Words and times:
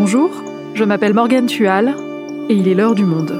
Bonjour, 0.00 0.30
je 0.74 0.84
m'appelle 0.84 1.12
Morgane 1.12 1.46
Tual 1.46 1.96
et 2.48 2.54
il 2.54 2.68
est 2.68 2.74
l'heure 2.74 2.94
du 2.94 3.04
monde. 3.04 3.32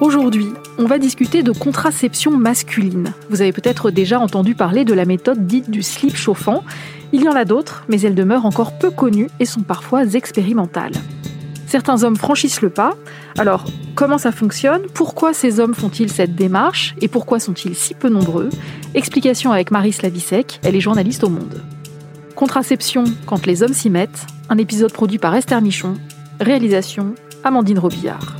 Aujourd'hui, 0.00 0.48
on 0.78 0.86
va 0.86 0.98
discuter 0.98 1.44
de 1.44 1.52
contraception 1.52 2.32
masculine. 2.32 3.14
Vous 3.28 3.40
avez 3.40 3.52
peut-être 3.52 3.92
déjà 3.92 4.18
entendu 4.18 4.56
parler 4.56 4.84
de 4.84 4.94
la 4.94 5.04
méthode 5.04 5.46
dite 5.46 5.70
du 5.70 5.84
slip 5.84 6.16
chauffant. 6.16 6.64
Il 7.12 7.22
y 7.22 7.28
en 7.28 7.36
a 7.36 7.44
d'autres, 7.44 7.84
mais 7.88 8.00
elles 8.00 8.16
demeurent 8.16 8.46
encore 8.46 8.76
peu 8.76 8.90
connues 8.90 9.30
et 9.38 9.44
sont 9.44 9.62
parfois 9.62 10.02
expérimentales. 10.02 10.94
Certains 11.70 12.02
hommes 12.02 12.16
franchissent 12.16 12.62
le 12.62 12.68
pas. 12.68 12.96
Alors, 13.38 13.64
comment 13.94 14.18
ça 14.18 14.32
fonctionne? 14.32 14.82
Pourquoi 14.92 15.32
ces 15.32 15.60
hommes 15.60 15.72
font-ils 15.72 16.10
cette 16.10 16.34
démarche? 16.34 16.96
Et 17.00 17.06
pourquoi 17.06 17.38
sont-ils 17.38 17.76
si 17.76 17.94
peu 17.94 18.08
nombreux? 18.08 18.50
Explication 18.94 19.52
avec 19.52 19.70
Marie 19.70 19.92
Slavisek, 19.92 20.58
elle 20.64 20.74
est 20.74 20.80
journaliste 20.80 21.22
au 21.22 21.28
Monde. 21.28 21.62
Contraception 22.34 23.04
quand 23.24 23.46
les 23.46 23.62
hommes 23.62 23.72
s'y 23.72 23.88
mettent, 23.88 24.26
un 24.48 24.58
épisode 24.58 24.92
produit 24.92 25.18
par 25.18 25.32
Esther 25.36 25.62
Michon, 25.62 25.94
réalisation 26.40 27.14
Amandine 27.44 27.78
Robillard. 27.78 28.39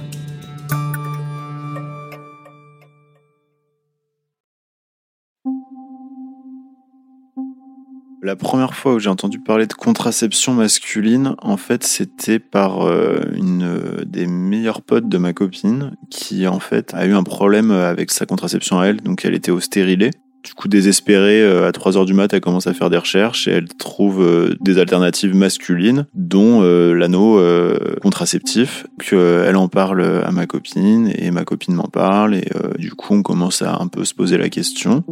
La 8.30 8.36
première 8.36 8.74
fois 8.74 8.94
où 8.94 9.00
j'ai 9.00 9.08
entendu 9.08 9.40
parler 9.40 9.66
de 9.66 9.72
contraception 9.72 10.54
masculine, 10.54 11.34
en 11.38 11.56
fait, 11.56 11.82
c'était 11.82 12.38
par 12.38 12.86
euh, 12.86 13.22
une 13.34 13.64
euh, 13.64 14.04
des 14.06 14.28
meilleures 14.28 14.82
potes 14.82 15.08
de 15.08 15.18
ma 15.18 15.32
copine 15.32 15.96
qui, 16.10 16.46
en 16.46 16.60
fait, 16.60 16.94
a 16.94 17.06
eu 17.06 17.12
un 17.12 17.24
problème 17.24 17.72
avec 17.72 18.12
sa 18.12 18.26
contraception 18.26 18.78
à 18.78 18.86
elle, 18.86 18.98
donc 18.98 19.24
elle 19.24 19.34
était 19.34 19.50
au 19.50 19.58
stérilet. 19.58 20.10
Du 20.44 20.54
coup, 20.54 20.68
désespérée, 20.68 21.42
euh, 21.42 21.66
à 21.66 21.72
3 21.72 21.96
heures 21.96 22.04
du 22.04 22.14
mat, 22.14 22.32
elle 22.32 22.40
commence 22.40 22.68
à 22.68 22.72
faire 22.72 22.88
des 22.88 22.98
recherches 22.98 23.48
et 23.48 23.50
elle 23.50 23.66
trouve 23.66 24.24
des 24.60 24.78
alternatives 24.78 25.34
masculines, 25.34 26.06
dont 26.14 26.62
l'anneau 26.62 27.42
contraceptif. 28.00 28.86
Que 29.00 29.44
elle 29.44 29.56
en 29.56 29.66
parle 29.66 30.22
à 30.24 30.30
ma 30.30 30.46
copine 30.46 31.12
et 31.16 31.32
ma 31.32 31.44
copine 31.44 31.74
m'en 31.74 31.88
parle 31.88 32.36
et 32.36 32.48
du 32.78 32.92
coup, 32.92 33.12
on 33.12 33.22
commence 33.22 33.60
à 33.62 33.76
un 33.80 33.88
peu 33.88 34.04
se 34.04 34.14
poser 34.14 34.38
la 34.38 34.48
question. 34.50 35.02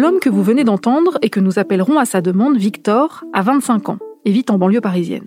L'homme 0.00 0.18
que 0.18 0.30
vous 0.30 0.42
venez 0.42 0.64
d'entendre 0.64 1.18
et 1.20 1.28
que 1.28 1.40
nous 1.40 1.58
appellerons 1.58 1.98
à 1.98 2.06
sa 2.06 2.22
demande 2.22 2.56
Victor 2.56 3.22
a 3.34 3.42
25 3.42 3.90
ans 3.90 3.98
et 4.24 4.32
vit 4.32 4.46
en 4.48 4.56
banlieue 4.56 4.80
parisienne. 4.80 5.26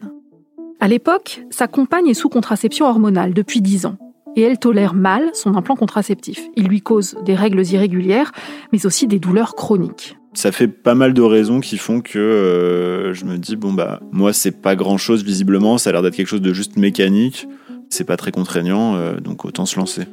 À 0.80 0.88
l'époque, 0.88 1.44
sa 1.52 1.68
compagne 1.68 2.08
est 2.08 2.16
sous 2.16 2.28
contraception 2.28 2.88
hormonale 2.88 3.36
depuis 3.36 3.62
10 3.62 3.86
ans 3.86 3.98
et 4.36 4.42
elle 4.42 4.58
tolère 4.58 4.96
mal 4.96 5.30
son 5.36 5.56
implant 5.56 5.76
contraceptif. 5.76 6.50
Il 6.56 6.70
lui 6.70 6.82
cause 6.82 7.16
des 7.24 7.36
règles 7.36 7.62
irrégulières, 7.62 8.32
mais 8.72 8.88
aussi 8.88 9.06
des 9.06 9.20
douleurs 9.20 9.54
chroniques. 9.54 10.18
Ça 10.34 10.52
fait 10.52 10.68
pas 10.68 10.96
mal 10.96 11.14
de 11.14 11.22
raisons 11.22 11.60
qui 11.60 11.78
font 11.78 12.02
que 12.02 12.18
euh, 12.18 13.14
je 13.14 13.26
me 13.26 13.38
dis 13.38 13.56
bon 13.56 13.74
bah 13.74 14.00
moi 14.12 14.34
c'est 14.34 14.60
pas 14.60 14.76
grand 14.76 14.98
chose 14.98 15.24
visiblement, 15.24 15.78
ça 15.78 15.92
a 15.92 15.94
l'air 15.94 16.02
d'être 16.02 16.16
quelque 16.16 16.26
chose 16.26 16.42
de 16.42 16.52
juste 16.52 16.78
mécanique, 16.78 17.48
c'est 17.92 18.06
pas 18.06 18.18
très 18.18 18.32
contraignant, 18.32 18.96
euh, 18.96 19.20
donc 19.20 19.46
autant 19.46 19.68
se 19.68 19.78
lancer. 19.78 20.08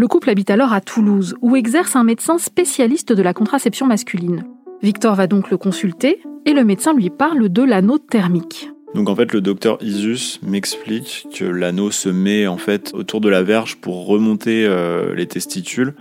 Le 0.00 0.08
couple 0.08 0.30
habite 0.30 0.48
alors 0.48 0.72
à 0.72 0.80
Toulouse, 0.80 1.36
où 1.42 1.56
exerce 1.56 1.94
un 1.94 2.04
médecin 2.04 2.38
spécialiste 2.38 3.12
de 3.12 3.22
la 3.22 3.34
contraception 3.34 3.86
masculine. 3.86 4.46
Victor 4.80 5.14
va 5.14 5.26
donc 5.26 5.50
le 5.50 5.58
consulter 5.58 6.22
et 6.46 6.54
le 6.54 6.64
médecin 6.64 6.94
lui 6.94 7.10
parle 7.10 7.50
de 7.50 7.62
l'anneau 7.62 7.98
thermique. 7.98 8.70
Donc 8.94 9.10
en 9.10 9.14
fait, 9.14 9.34
le 9.34 9.42
docteur 9.42 9.76
Isus 9.82 10.38
m'explique 10.42 11.26
que 11.34 11.44
l'anneau 11.44 11.90
se 11.90 12.08
met 12.08 12.46
en 12.46 12.56
fait 12.56 12.94
autour 12.94 13.20
de 13.20 13.28
la 13.28 13.42
verge 13.42 13.76
pour 13.76 14.06
remonter 14.06 14.64
euh, 14.64 15.14
les 15.14 15.26
testicules 15.26 15.92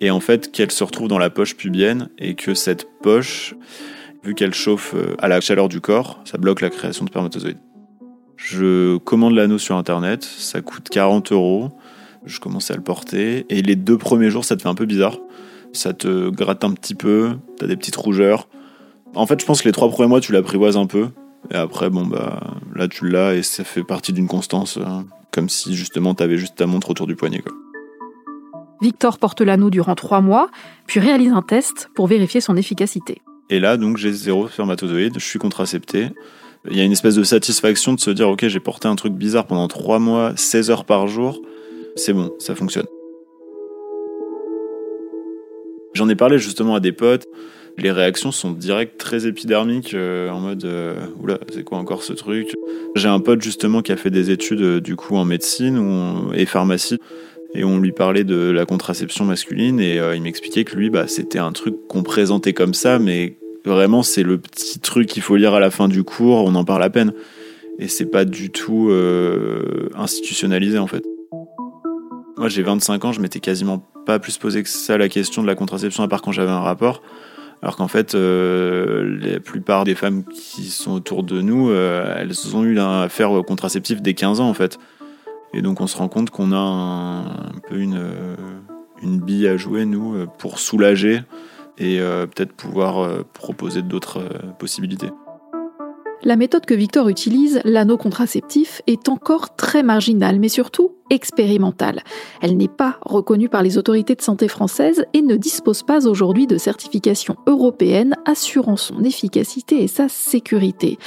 et 0.00 0.12
en 0.12 0.20
fait 0.20 0.52
qu'elle 0.52 0.70
se 0.70 0.84
retrouve 0.84 1.08
dans 1.08 1.18
la 1.18 1.28
poche 1.28 1.56
pubienne 1.56 2.10
et 2.18 2.36
que 2.36 2.54
cette 2.54 2.86
poche, 3.02 3.56
vu 4.22 4.34
qu'elle 4.34 4.54
chauffe 4.54 4.94
euh, 4.94 5.16
à 5.18 5.26
la 5.26 5.40
chaleur 5.40 5.68
du 5.68 5.80
corps, 5.80 6.20
ça 6.24 6.38
bloque 6.38 6.60
la 6.60 6.70
création 6.70 7.04
de 7.04 7.10
spermatozoïdes. 7.10 7.58
Je 8.36 8.96
commande 8.98 9.34
l'anneau 9.34 9.58
sur 9.58 9.74
internet, 9.74 10.22
ça 10.22 10.60
coûte 10.60 10.88
40 10.88 11.32
euros. 11.32 11.72
Je 12.26 12.40
commençais 12.40 12.72
à 12.72 12.76
le 12.76 12.82
porter. 12.82 13.46
Et 13.50 13.62
les 13.62 13.76
deux 13.76 13.98
premiers 13.98 14.30
jours, 14.30 14.44
ça 14.44 14.56
te 14.56 14.62
fait 14.62 14.68
un 14.68 14.74
peu 14.74 14.86
bizarre. 14.86 15.18
Ça 15.72 15.92
te 15.92 16.30
gratte 16.30 16.64
un 16.64 16.72
petit 16.72 16.94
peu, 16.94 17.32
t'as 17.58 17.66
des 17.66 17.76
petites 17.76 17.96
rougeurs. 17.96 18.48
En 19.14 19.26
fait, 19.26 19.40
je 19.40 19.46
pense 19.46 19.60
que 19.60 19.68
les 19.68 19.72
trois 19.72 19.88
premiers 19.88 20.08
mois, 20.08 20.20
tu 20.20 20.32
l'apprivoises 20.32 20.76
un 20.76 20.86
peu. 20.86 21.08
Et 21.50 21.56
après, 21.56 21.90
bon, 21.90 22.06
bah, 22.06 22.54
là, 22.74 22.88
tu 22.88 23.08
l'as 23.08 23.34
et 23.34 23.42
ça 23.42 23.64
fait 23.64 23.84
partie 23.84 24.12
d'une 24.12 24.28
constance. 24.28 24.78
Hein. 24.78 25.04
comme 25.30 25.48
si, 25.48 25.74
justement, 25.74 26.14
t'avais 26.14 26.38
juste 26.38 26.56
ta 26.56 26.66
montre 26.66 26.90
autour 26.90 27.06
du 27.06 27.16
poignet, 27.16 27.40
quoi. 27.40 27.52
Victor 28.80 29.18
porte 29.18 29.40
l'anneau 29.40 29.70
durant 29.70 29.94
trois 29.94 30.20
mois, 30.20 30.50
puis 30.86 31.00
réalise 31.00 31.32
un 31.32 31.42
test 31.42 31.90
pour 31.94 32.06
vérifier 32.06 32.40
son 32.40 32.56
efficacité. 32.56 33.22
Et 33.50 33.58
là, 33.58 33.76
donc, 33.76 33.96
j'ai 33.96 34.12
zéro 34.12 34.48
spermatozoïde, 34.48 35.14
je 35.18 35.24
suis 35.24 35.38
contracepté. 35.38 36.10
Il 36.70 36.76
y 36.76 36.80
a 36.80 36.84
une 36.84 36.92
espèce 36.92 37.14
de 37.14 37.24
satisfaction 37.24 37.94
de 37.94 38.00
se 38.00 38.10
dire, 38.10 38.28
ok, 38.28 38.46
j'ai 38.46 38.60
porté 38.60 38.88
un 38.88 38.94
truc 38.94 39.12
bizarre 39.12 39.46
pendant 39.46 39.68
trois 39.68 39.98
mois, 39.98 40.32
16 40.36 40.70
heures 40.70 40.84
par 40.84 41.08
jour 41.08 41.40
c'est 41.96 42.12
bon, 42.12 42.32
ça 42.38 42.54
fonctionne. 42.54 42.86
J'en 45.94 46.08
ai 46.08 46.16
parlé 46.16 46.38
justement 46.38 46.74
à 46.74 46.80
des 46.80 46.92
potes. 46.92 47.24
Les 47.76 47.90
réactions 47.90 48.30
sont 48.30 48.52
directes, 48.52 48.98
très 48.98 49.26
épidermiques, 49.26 49.94
euh, 49.94 50.30
en 50.30 50.40
mode 50.40 50.64
euh, 50.64 50.94
oula, 51.20 51.38
c'est 51.52 51.64
quoi 51.64 51.78
encore 51.78 52.04
ce 52.04 52.12
truc? 52.12 52.54
J'ai 52.94 53.08
un 53.08 53.18
pote 53.18 53.42
justement 53.42 53.82
qui 53.82 53.90
a 53.90 53.96
fait 53.96 54.10
des 54.10 54.30
études 54.30 54.60
euh, 54.60 54.80
du 54.80 54.94
coup 54.94 55.16
en 55.16 55.24
médecine 55.24 56.30
et 56.34 56.46
pharmacie, 56.46 56.98
et 57.52 57.64
on 57.64 57.78
lui 57.78 57.90
parlait 57.90 58.22
de 58.22 58.50
la 58.50 58.64
contraception 58.64 59.24
masculine, 59.24 59.80
et 59.80 60.00
il 60.14 60.22
m'expliquait 60.22 60.64
que 60.64 60.76
lui, 60.76 60.90
bah, 60.90 61.06
c'était 61.08 61.38
un 61.38 61.52
truc 61.52 61.74
qu'on 61.88 62.02
présentait 62.02 62.52
comme 62.52 62.74
ça, 62.74 62.98
mais 62.98 63.36
vraiment 63.64 64.02
c'est 64.02 64.22
le 64.22 64.38
petit 64.38 64.78
truc 64.78 65.08
qu'il 65.08 65.22
faut 65.22 65.36
lire 65.36 65.54
à 65.54 65.60
la 65.60 65.70
fin 65.70 65.88
du 65.88 66.04
cours, 66.04 66.44
on 66.44 66.54
en 66.54 66.64
parle 66.64 66.82
à 66.82 66.90
peine, 66.90 67.12
et 67.78 67.88
c'est 67.88 68.10
pas 68.10 68.24
du 68.24 68.50
tout 68.50 68.90
institutionnalisé 69.96 70.78
en 70.78 70.88
fait. 70.88 71.04
Moi, 72.36 72.48
j'ai 72.48 72.62
25 72.62 73.04
ans, 73.04 73.12
je 73.12 73.20
m'étais 73.20 73.40
quasiment 73.40 73.78
pas 74.06 74.18
plus 74.18 74.38
posé 74.38 74.62
que 74.62 74.68
ça 74.68 74.98
la 74.98 75.08
question 75.08 75.42
de 75.42 75.46
la 75.46 75.54
contraception, 75.54 76.02
à 76.02 76.08
part 76.08 76.20
quand 76.20 76.32
j'avais 76.32 76.50
un 76.50 76.60
rapport. 76.60 77.02
Alors 77.62 77.76
qu'en 77.76 77.88
fait, 77.88 78.14
euh, 78.14 79.18
la 79.20 79.40
plupart 79.40 79.84
des 79.84 79.94
femmes 79.94 80.24
qui 80.24 80.64
sont 80.64 80.92
autour 80.92 81.22
de 81.22 81.40
nous, 81.40 81.70
euh, 81.70 82.14
elles 82.18 82.56
ont 82.56 82.64
eu 82.64 82.78
un 82.78 83.02
affaire 83.02 83.30
contraceptive 83.46 84.02
dès 84.02 84.14
15 84.14 84.40
ans, 84.40 84.48
en 84.48 84.54
fait. 84.54 84.78
Et 85.54 85.62
donc, 85.62 85.80
on 85.80 85.86
se 85.86 85.96
rend 85.96 86.08
compte 86.08 86.30
qu'on 86.30 86.52
a 86.52 86.56
un, 86.56 87.24
peu 87.68 87.78
une, 87.78 87.96
euh, 87.96 88.34
une 89.02 89.20
bille 89.20 89.46
à 89.46 89.56
jouer, 89.56 89.84
nous, 89.84 90.26
pour 90.38 90.58
soulager 90.58 91.22
et 91.78 91.98
peut-être 91.98 92.52
pouvoir 92.52 93.24
proposer 93.32 93.82
d'autres 93.82 94.20
possibilités. 94.60 95.10
La 96.24 96.36
méthode 96.36 96.64
que 96.64 96.72
Victor 96.72 97.10
utilise, 97.10 97.60
l'anneau 97.64 97.98
contraceptif, 97.98 98.80
est 98.86 99.10
encore 99.10 99.56
très 99.56 99.82
marginale, 99.82 100.40
mais 100.40 100.48
surtout 100.48 100.92
expérimentale. 101.10 102.02
Elle 102.40 102.56
n'est 102.56 102.66
pas 102.66 102.98
reconnue 103.02 103.50
par 103.50 103.62
les 103.62 103.76
autorités 103.76 104.14
de 104.14 104.22
santé 104.22 104.48
françaises 104.48 105.04
et 105.12 105.20
ne 105.20 105.36
dispose 105.36 105.82
pas 105.82 106.06
aujourd'hui 106.08 106.46
de 106.46 106.56
certification 106.56 107.36
européenne 107.46 108.16
assurant 108.24 108.78
son 108.78 109.04
efficacité 109.04 109.82
et 109.82 109.88
sa 109.88 110.08
sécurité. 110.08 110.98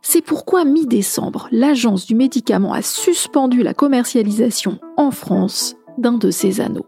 C'est 0.00 0.22
pourquoi 0.22 0.64
mi-décembre, 0.64 1.48
l'Agence 1.52 2.06
du 2.06 2.14
médicament 2.14 2.72
a 2.72 2.80
suspendu 2.80 3.62
la 3.62 3.74
commercialisation 3.74 4.78
en 4.96 5.10
France 5.10 5.76
d'un 5.98 6.14
de 6.14 6.30
ces 6.30 6.62
anneaux. 6.62 6.86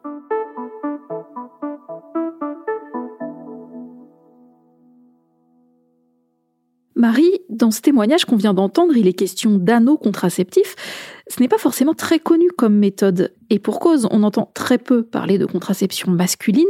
Dans 7.61 7.71
ce 7.71 7.83
témoignage 7.83 8.25
qu'on 8.25 8.37
vient 8.37 8.55
d'entendre, 8.55 8.97
il 8.97 9.07
est 9.07 9.13
question 9.13 9.53
d'anneaux 9.53 9.99
contraceptifs. 9.99 10.75
Ce 11.29 11.41
n'est 11.41 11.49
pas 11.49 11.59
forcément 11.59 11.95
très 11.95 12.19
connu 12.19 12.49
comme 12.57 12.75
méthode. 12.75 13.35
Et 13.51 13.59
pour 13.59 13.79
cause, 13.79 14.09
on 14.11 14.23
entend 14.23 14.51
très 14.55 14.79
peu 14.79 15.03
parler 15.03 15.39
de 15.39 15.47
contraception 15.47 16.11
masculine. 16.11 16.69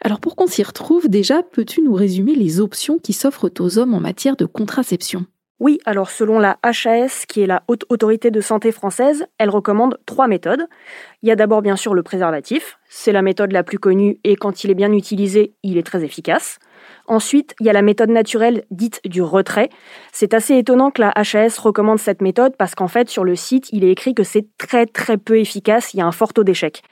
Alors 0.00 0.20
pour 0.20 0.36
qu'on 0.36 0.46
s'y 0.46 0.62
retrouve, 0.62 1.08
déjà, 1.08 1.42
peux-tu 1.42 1.82
nous 1.82 1.92
résumer 1.92 2.34
les 2.34 2.60
options 2.60 2.98
qui 2.98 3.12
s'offrent 3.12 3.50
aux 3.60 3.78
hommes 3.78 3.94
en 3.94 4.00
matière 4.00 4.36
de 4.36 4.46
contraception? 4.46 5.26
Oui, 5.60 5.78
alors 5.84 6.10
selon 6.10 6.40
la 6.40 6.58
HAS, 6.62 7.24
qui 7.28 7.40
est 7.40 7.46
la 7.46 7.62
Haute 7.68 7.84
Autorité 7.88 8.32
de 8.32 8.40
Santé 8.40 8.72
française, 8.72 9.26
elle 9.38 9.50
recommande 9.50 9.98
trois 10.06 10.26
méthodes. 10.26 10.66
Il 11.22 11.28
y 11.28 11.32
a 11.32 11.36
d'abord 11.36 11.62
bien 11.62 11.76
sûr 11.76 11.94
le 11.94 12.02
préservatif, 12.02 12.78
c'est 12.88 13.12
la 13.12 13.22
méthode 13.22 13.52
la 13.52 13.62
plus 13.62 13.78
connue 13.78 14.18
et 14.24 14.34
quand 14.34 14.64
il 14.64 14.70
est 14.70 14.74
bien 14.74 14.92
utilisé, 14.92 15.54
il 15.62 15.78
est 15.78 15.86
très 15.86 16.02
efficace. 16.02 16.58
Ensuite, 17.06 17.54
il 17.60 17.66
y 17.66 17.70
a 17.70 17.72
la 17.72 17.82
méthode 17.82 18.10
naturelle 18.10 18.64
dite 18.70 19.00
du 19.04 19.22
retrait. 19.22 19.68
C'est 20.12 20.34
assez 20.34 20.56
étonnant 20.56 20.90
que 20.90 21.02
la 21.02 21.12
HAS 21.14 21.58
recommande 21.58 21.98
cette 21.98 22.22
méthode 22.22 22.56
parce 22.56 22.74
qu'en 22.74 22.88
fait, 22.88 23.08
sur 23.08 23.24
le 23.24 23.36
site, 23.36 23.68
il 23.72 23.84
est 23.84 23.90
écrit 23.90 24.14
que 24.14 24.22
c'est 24.22 24.46
très 24.58 24.86
très 24.86 25.18
peu 25.18 25.38
efficace, 25.38 25.94
il 25.94 25.98
y 25.98 26.00
a 26.00 26.06
un 26.06 26.12
fort 26.12 26.32
taux 26.32 26.44
d'échec. 26.44 26.82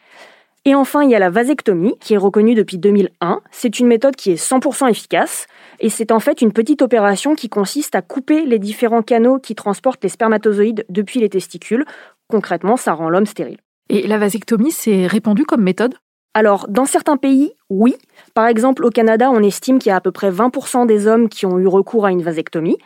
Et 0.66 0.74
enfin, 0.74 1.02
il 1.02 1.10
y 1.10 1.14
a 1.14 1.18
la 1.18 1.30
vasectomie, 1.30 1.94
qui 2.00 2.12
est 2.12 2.18
reconnue 2.18 2.54
depuis 2.54 2.76
2001. 2.76 3.40
C'est 3.50 3.80
une 3.80 3.86
méthode 3.86 4.14
qui 4.14 4.30
est 4.30 4.42
100% 4.42 4.90
efficace, 4.90 5.46
et 5.78 5.88
c'est 5.88 6.12
en 6.12 6.20
fait 6.20 6.42
une 6.42 6.52
petite 6.52 6.82
opération 6.82 7.34
qui 7.34 7.48
consiste 7.48 7.94
à 7.94 8.02
couper 8.02 8.44
les 8.44 8.58
différents 8.58 9.02
canaux 9.02 9.38
qui 9.38 9.54
transportent 9.54 10.02
les 10.02 10.10
spermatozoïdes 10.10 10.84
depuis 10.90 11.20
les 11.20 11.30
testicules. 11.30 11.86
Concrètement, 12.28 12.76
ça 12.76 12.92
rend 12.92 13.08
l'homme 13.08 13.24
stérile. 13.24 13.56
Et 13.88 14.06
la 14.06 14.18
vasectomie, 14.18 14.70
c'est 14.70 15.06
répandu 15.06 15.44
comme 15.44 15.62
méthode? 15.62 15.94
Alors, 16.32 16.66
dans 16.68 16.84
certains 16.84 17.16
pays, 17.16 17.52
oui. 17.70 17.96
Par 18.34 18.46
exemple, 18.46 18.84
au 18.84 18.90
Canada, 18.90 19.30
on 19.32 19.42
estime 19.42 19.80
qu'il 19.80 19.90
y 19.90 19.92
a 19.92 19.96
à 19.96 20.00
peu 20.00 20.12
près 20.12 20.30
20% 20.30 20.86
des 20.86 21.08
hommes 21.08 21.28
qui 21.28 21.44
ont 21.44 21.58
eu 21.58 21.66
recours 21.66 22.06
à 22.06 22.12
une 22.12 22.22
vasectomie. 22.22 22.78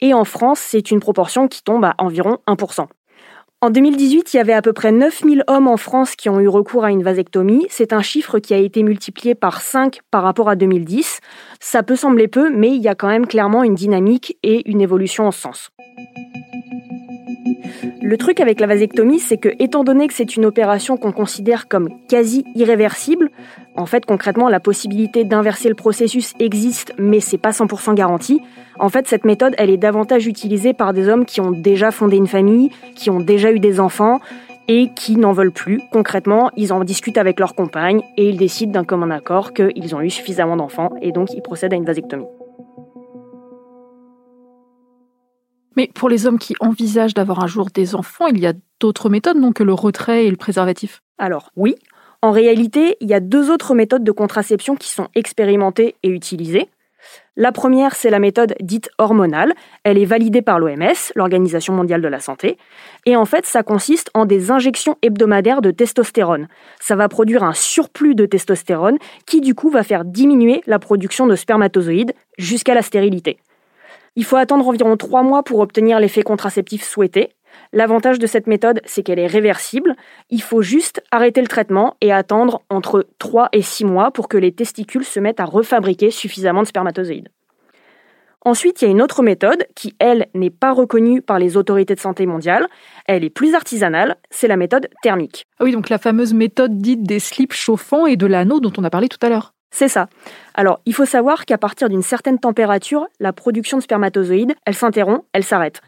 Et 0.00 0.14
en 0.14 0.24
France, 0.24 0.60
c'est 0.60 0.90
une 0.90 1.00
proportion 1.00 1.46
qui 1.46 1.62
tombe 1.62 1.84
à 1.84 1.94
environ 1.98 2.38
1%. 2.46 2.86
En 3.62 3.70
2018, 3.70 4.32
il 4.32 4.36
y 4.36 4.40
avait 4.40 4.52
à 4.52 4.62
peu 4.62 4.72
près 4.72 4.92
9000 4.92 5.44
hommes 5.46 5.66
en 5.66 5.76
France 5.76 6.14
qui 6.14 6.28
ont 6.28 6.40
eu 6.40 6.48
recours 6.48 6.84
à 6.84 6.90
une 6.90 7.02
vasectomie. 7.02 7.66
C'est 7.70 7.92
un 7.92 8.02
chiffre 8.02 8.38
qui 8.38 8.54
a 8.54 8.58
été 8.58 8.82
multiplié 8.82 9.34
par 9.34 9.60
5 9.60 10.00
par 10.10 10.22
rapport 10.22 10.48
à 10.48 10.56
2010. 10.56 11.20
Ça 11.60 11.82
peut 11.82 11.96
sembler 11.96 12.28
peu, 12.28 12.50
mais 12.50 12.68
il 12.68 12.82
y 12.82 12.88
a 12.88 12.94
quand 12.94 13.08
même 13.08 13.26
clairement 13.26 13.62
une 13.62 13.74
dynamique 13.74 14.38
et 14.42 14.68
une 14.70 14.80
évolution 14.80 15.26
en 15.26 15.32
sens. 15.32 15.70
Le 18.02 18.16
truc 18.16 18.40
avec 18.40 18.60
la 18.60 18.66
vasectomie, 18.66 19.18
c'est 19.18 19.36
que, 19.36 19.48
étant 19.58 19.84
donné 19.84 20.08
que 20.08 20.14
c'est 20.14 20.36
une 20.36 20.44
opération 20.44 20.96
qu'on 20.96 21.12
considère 21.12 21.68
comme 21.68 21.88
quasi 22.08 22.44
irréversible, 22.54 23.30
en 23.76 23.86
fait, 23.86 24.06
concrètement, 24.06 24.48
la 24.48 24.60
possibilité 24.60 25.24
d'inverser 25.24 25.68
le 25.68 25.74
processus 25.74 26.34
existe, 26.38 26.94
mais 26.98 27.20
c'est 27.20 27.38
pas 27.38 27.50
100% 27.50 27.94
garanti. 27.94 28.40
En 28.78 28.88
fait, 28.88 29.06
cette 29.06 29.24
méthode, 29.24 29.54
elle 29.58 29.70
est 29.70 29.76
davantage 29.76 30.26
utilisée 30.26 30.72
par 30.72 30.92
des 30.92 31.08
hommes 31.08 31.26
qui 31.26 31.40
ont 31.40 31.50
déjà 31.50 31.90
fondé 31.90 32.16
une 32.16 32.26
famille, 32.26 32.70
qui 32.94 33.10
ont 33.10 33.20
déjà 33.20 33.52
eu 33.52 33.60
des 33.60 33.80
enfants 33.80 34.20
et 34.68 34.90
qui 34.94 35.16
n'en 35.16 35.32
veulent 35.32 35.52
plus. 35.52 35.80
Concrètement, 35.92 36.50
ils 36.56 36.72
en 36.72 36.82
discutent 36.84 37.18
avec 37.18 37.38
leur 37.38 37.54
compagne 37.54 38.02
et 38.16 38.28
ils 38.28 38.36
décident 38.36 38.72
d'un 38.72 38.84
commun 38.84 39.10
accord 39.10 39.52
qu'ils 39.52 39.94
ont 39.94 40.00
eu 40.00 40.10
suffisamment 40.10 40.56
d'enfants 40.56 40.90
et 41.02 41.12
donc 41.12 41.32
ils 41.32 41.42
procèdent 41.42 41.72
à 41.72 41.76
une 41.76 41.84
vasectomie. 41.84 42.26
Mais 45.76 45.90
pour 45.94 46.08
les 46.08 46.26
hommes 46.26 46.38
qui 46.38 46.54
envisagent 46.60 47.14
d'avoir 47.14 47.42
un 47.44 47.46
jour 47.46 47.68
des 47.72 47.94
enfants, 47.94 48.26
il 48.26 48.40
y 48.40 48.46
a 48.46 48.54
d'autres 48.80 49.10
méthodes, 49.10 49.36
non 49.36 49.52
que 49.52 49.62
le 49.62 49.74
retrait 49.74 50.26
et 50.26 50.30
le 50.30 50.36
préservatif? 50.36 51.02
Alors 51.18 51.50
oui, 51.56 51.76
en 52.22 52.30
réalité, 52.30 52.96
il 53.00 53.08
y 53.08 53.14
a 53.14 53.20
deux 53.20 53.50
autres 53.50 53.74
méthodes 53.74 54.04
de 54.04 54.12
contraception 54.12 54.74
qui 54.74 54.90
sont 54.90 55.08
expérimentées 55.14 55.94
et 56.02 56.08
utilisées. 56.08 56.68
La 57.36 57.52
première, 57.52 57.94
c'est 57.94 58.10
la 58.10 58.18
méthode 58.18 58.54
dite 58.60 58.90
hormonale. 58.98 59.52
Elle 59.84 59.98
est 59.98 60.06
validée 60.06 60.42
par 60.42 60.58
l'OMS, 60.58 61.12
l'Organisation 61.14 61.74
mondiale 61.74 62.00
de 62.00 62.08
la 62.08 62.18
santé. 62.18 62.56
Et 63.04 63.14
en 63.14 63.26
fait, 63.26 63.44
ça 63.44 63.62
consiste 63.62 64.10
en 64.14 64.24
des 64.24 64.50
injections 64.50 64.96
hebdomadaires 65.02 65.60
de 65.60 65.70
testostérone. 65.70 66.48
Ça 66.80 66.96
va 66.96 67.08
produire 67.08 67.44
un 67.44 67.52
surplus 67.52 68.14
de 68.14 68.26
testostérone 68.26 68.98
qui, 69.26 69.40
du 69.40 69.54
coup, 69.54 69.70
va 69.70 69.82
faire 69.82 70.04
diminuer 70.04 70.62
la 70.66 70.78
production 70.78 71.26
de 71.26 71.36
spermatozoïdes 71.36 72.14
jusqu'à 72.38 72.74
la 72.74 72.82
stérilité. 72.82 73.38
Il 74.16 74.24
faut 74.24 74.36
attendre 74.36 74.66
environ 74.66 74.96
trois 74.96 75.22
mois 75.22 75.42
pour 75.42 75.60
obtenir 75.60 76.00
l'effet 76.00 76.22
contraceptif 76.22 76.82
souhaité. 76.82 77.30
L'avantage 77.72 78.18
de 78.18 78.26
cette 78.26 78.46
méthode, 78.46 78.80
c'est 78.84 79.02
qu'elle 79.02 79.18
est 79.18 79.26
réversible. 79.26 79.94
Il 80.30 80.42
faut 80.42 80.62
juste 80.62 81.02
arrêter 81.10 81.42
le 81.42 81.48
traitement 81.48 81.96
et 82.00 82.12
attendre 82.12 82.62
entre 82.70 83.06
3 83.18 83.50
et 83.52 83.62
6 83.62 83.84
mois 83.84 84.10
pour 84.10 84.28
que 84.28 84.38
les 84.38 84.52
testicules 84.52 85.04
se 85.04 85.20
mettent 85.20 85.40
à 85.40 85.44
refabriquer 85.44 86.10
suffisamment 86.10 86.62
de 86.62 86.66
spermatozoïdes. 86.66 87.28
Ensuite, 88.46 88.80
il 88.80 88.84
y 88.84 88.88
a 88.88 88.90
une 88.92 89.02
autre 89.02 89.22
méthode 89.22 89.66
qui, 89.74 89.94
elle, 89.98 90.28
n'est 90.32 90.50
pas 90.50 90.72
reconnue 90.72 91.20
par 91.20 91.38
les 91.38 91.56
autorités 91.56 91.96
de 91.96 92.00
santé 92.00 92.26
mondiale. 92.26 92.68
Elle 93.06 93.24
est 93.24 93.30
plus 93.30 93.54
artisanale, 93.54 94.16
c'est 94.30 94.46
la 94.46 94.56
méthode 94.56 94.88
thermique. 95.02 95.44
Ah 95.58 95.64
oui, 95.64 95.72
donc 95.72 95.88
la 95.88 95.98
fameuse 95.98 96.32
méthode 96.32 96.78
dite 96.78 97.02
des 97.02 97.18
slips 97.18 97.52
chauffants 97.52 98.06
et 98.06 98.16
de 98.16 98.26
l'anneau 98.26 98.60
dont 98.60 98.72
on 98.78 98.84
a 98.84 98.90
parlé 98.90 99.08
tout 99.08 99.18
à 99.20 99.28
l'heure. 99.28 99.52
C'est 99.72 99.88
ça. 99.88 100.08
Alors, 100.58 100.80
il 100.86 100.94
faut 100.94 101.04
savoir 101.04 101.44
qu'à 101.44 101.58
partir 101.58 101.90
d'une 101.90 102.02
certaine 102.02 102.38
température, 102.38 103.06
la 103.20 103.34
production 103.34 103.76
de 103.76 103.82
spermatozoïdes, 103.82 104.54
elle 104.64 104.74
s'interrompt, 104.74 105.22
elle 105.34 105.44
s'arrête. 105.44 105.82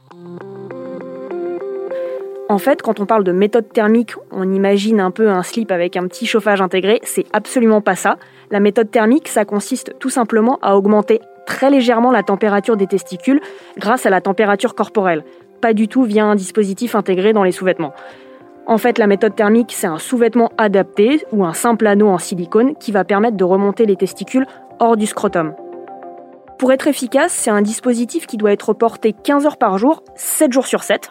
En 2.50 2.59
fait, 2.59 2.82
quand 2.82 3.00
on 3.00 3.06
parle 3.06 3.25
de 3.25 3.32
méthode 3.32 3.73
thermique, 3.73 4.12
on 4.31 4.53
imagine 4.53 5.00
un 5.00 5.11
peu 5.11 5.31
un 5.31 5.43
slip 5.43 5.73
avec 5.73 5.97
un 5.97 6.06
petit 6.06 6.26
chauffage 6.26 6.61
intégré. 6.61 7.00
C'est 7.03 7.25
absolument 7.32 7.81
pas 7.81 7.97
ça. 7.97 8.19
La 8.50 8.61
méthode 8.61 8.91
thermique, 8.91 9.29
ça 9.29 9.47
consiste 9.47 9.94
tout 9.99 10.11
simplement 10.11 10.59
à 10.61 10.76
augmenter 10.76 11.21
très 11.47 11.71
légèrement 11.71 12.11
la 12.11 12.23
température 12.23 12.76
des 12.76 12.87
testicules 12.87 13.41
grâce 13.79 14.05
à 14.05 14.11
la 14.11 14.21
température 14.21 14.75
corporelle, 14.75 15.25
pas 15.62 15.73
du 15.73 15.88
tout 15.88 16.03
via 16.03 16.26
un 16.26 16.35
dispositif 16.35 16.94
intégré 16.94 17.32
dans 17.32 17.43
les 17.43 17.53
sous-vêtements. 17.53 17.94
En 18.69 18.76
fait, 18.76 18.99
la 18.99 19.06
méthode 19.06 19.35
thermique, 19.35 19.73
c'est 19.75 19.87
un 19.87 19.97
sous-vêtement 19.97 20.50
adapté 20.59 21.25
ou 21.32 21.43
un 21.43 21.55
simple 21.55 21.87
anneau 21.87 22.09
en 22.09 22.19
silicone 22.19 22.76
qui 22.76 22.93
va 22.93 23.03
permettre 23.03 23.38
de 23.38 23.44
remonter 23.44 23.87
les 23.87 23.97
testicules 23.97 24.47
hors 24.79 24.99
du 24.99 25.06
scrotum. 25.06 25.55
Pour 26.59 26.70
être 26.70 26.87
efficace, 26.87 27.32
c'est 27.32 27.49
un 27.49 27.62
dispositif 27.62 28.26
qui 28.26 28.37
doit 28.37 28.53
être 28.53 28.75
porté 28.75 29.15
15 29.15 29.47
heures 29.47 29.56
par 29.56 29.79
jour, 29.79 30.05
7 30.17 30.53
jours 30.53 30.67
sur 30.67 30.82
7. 30.82 31.09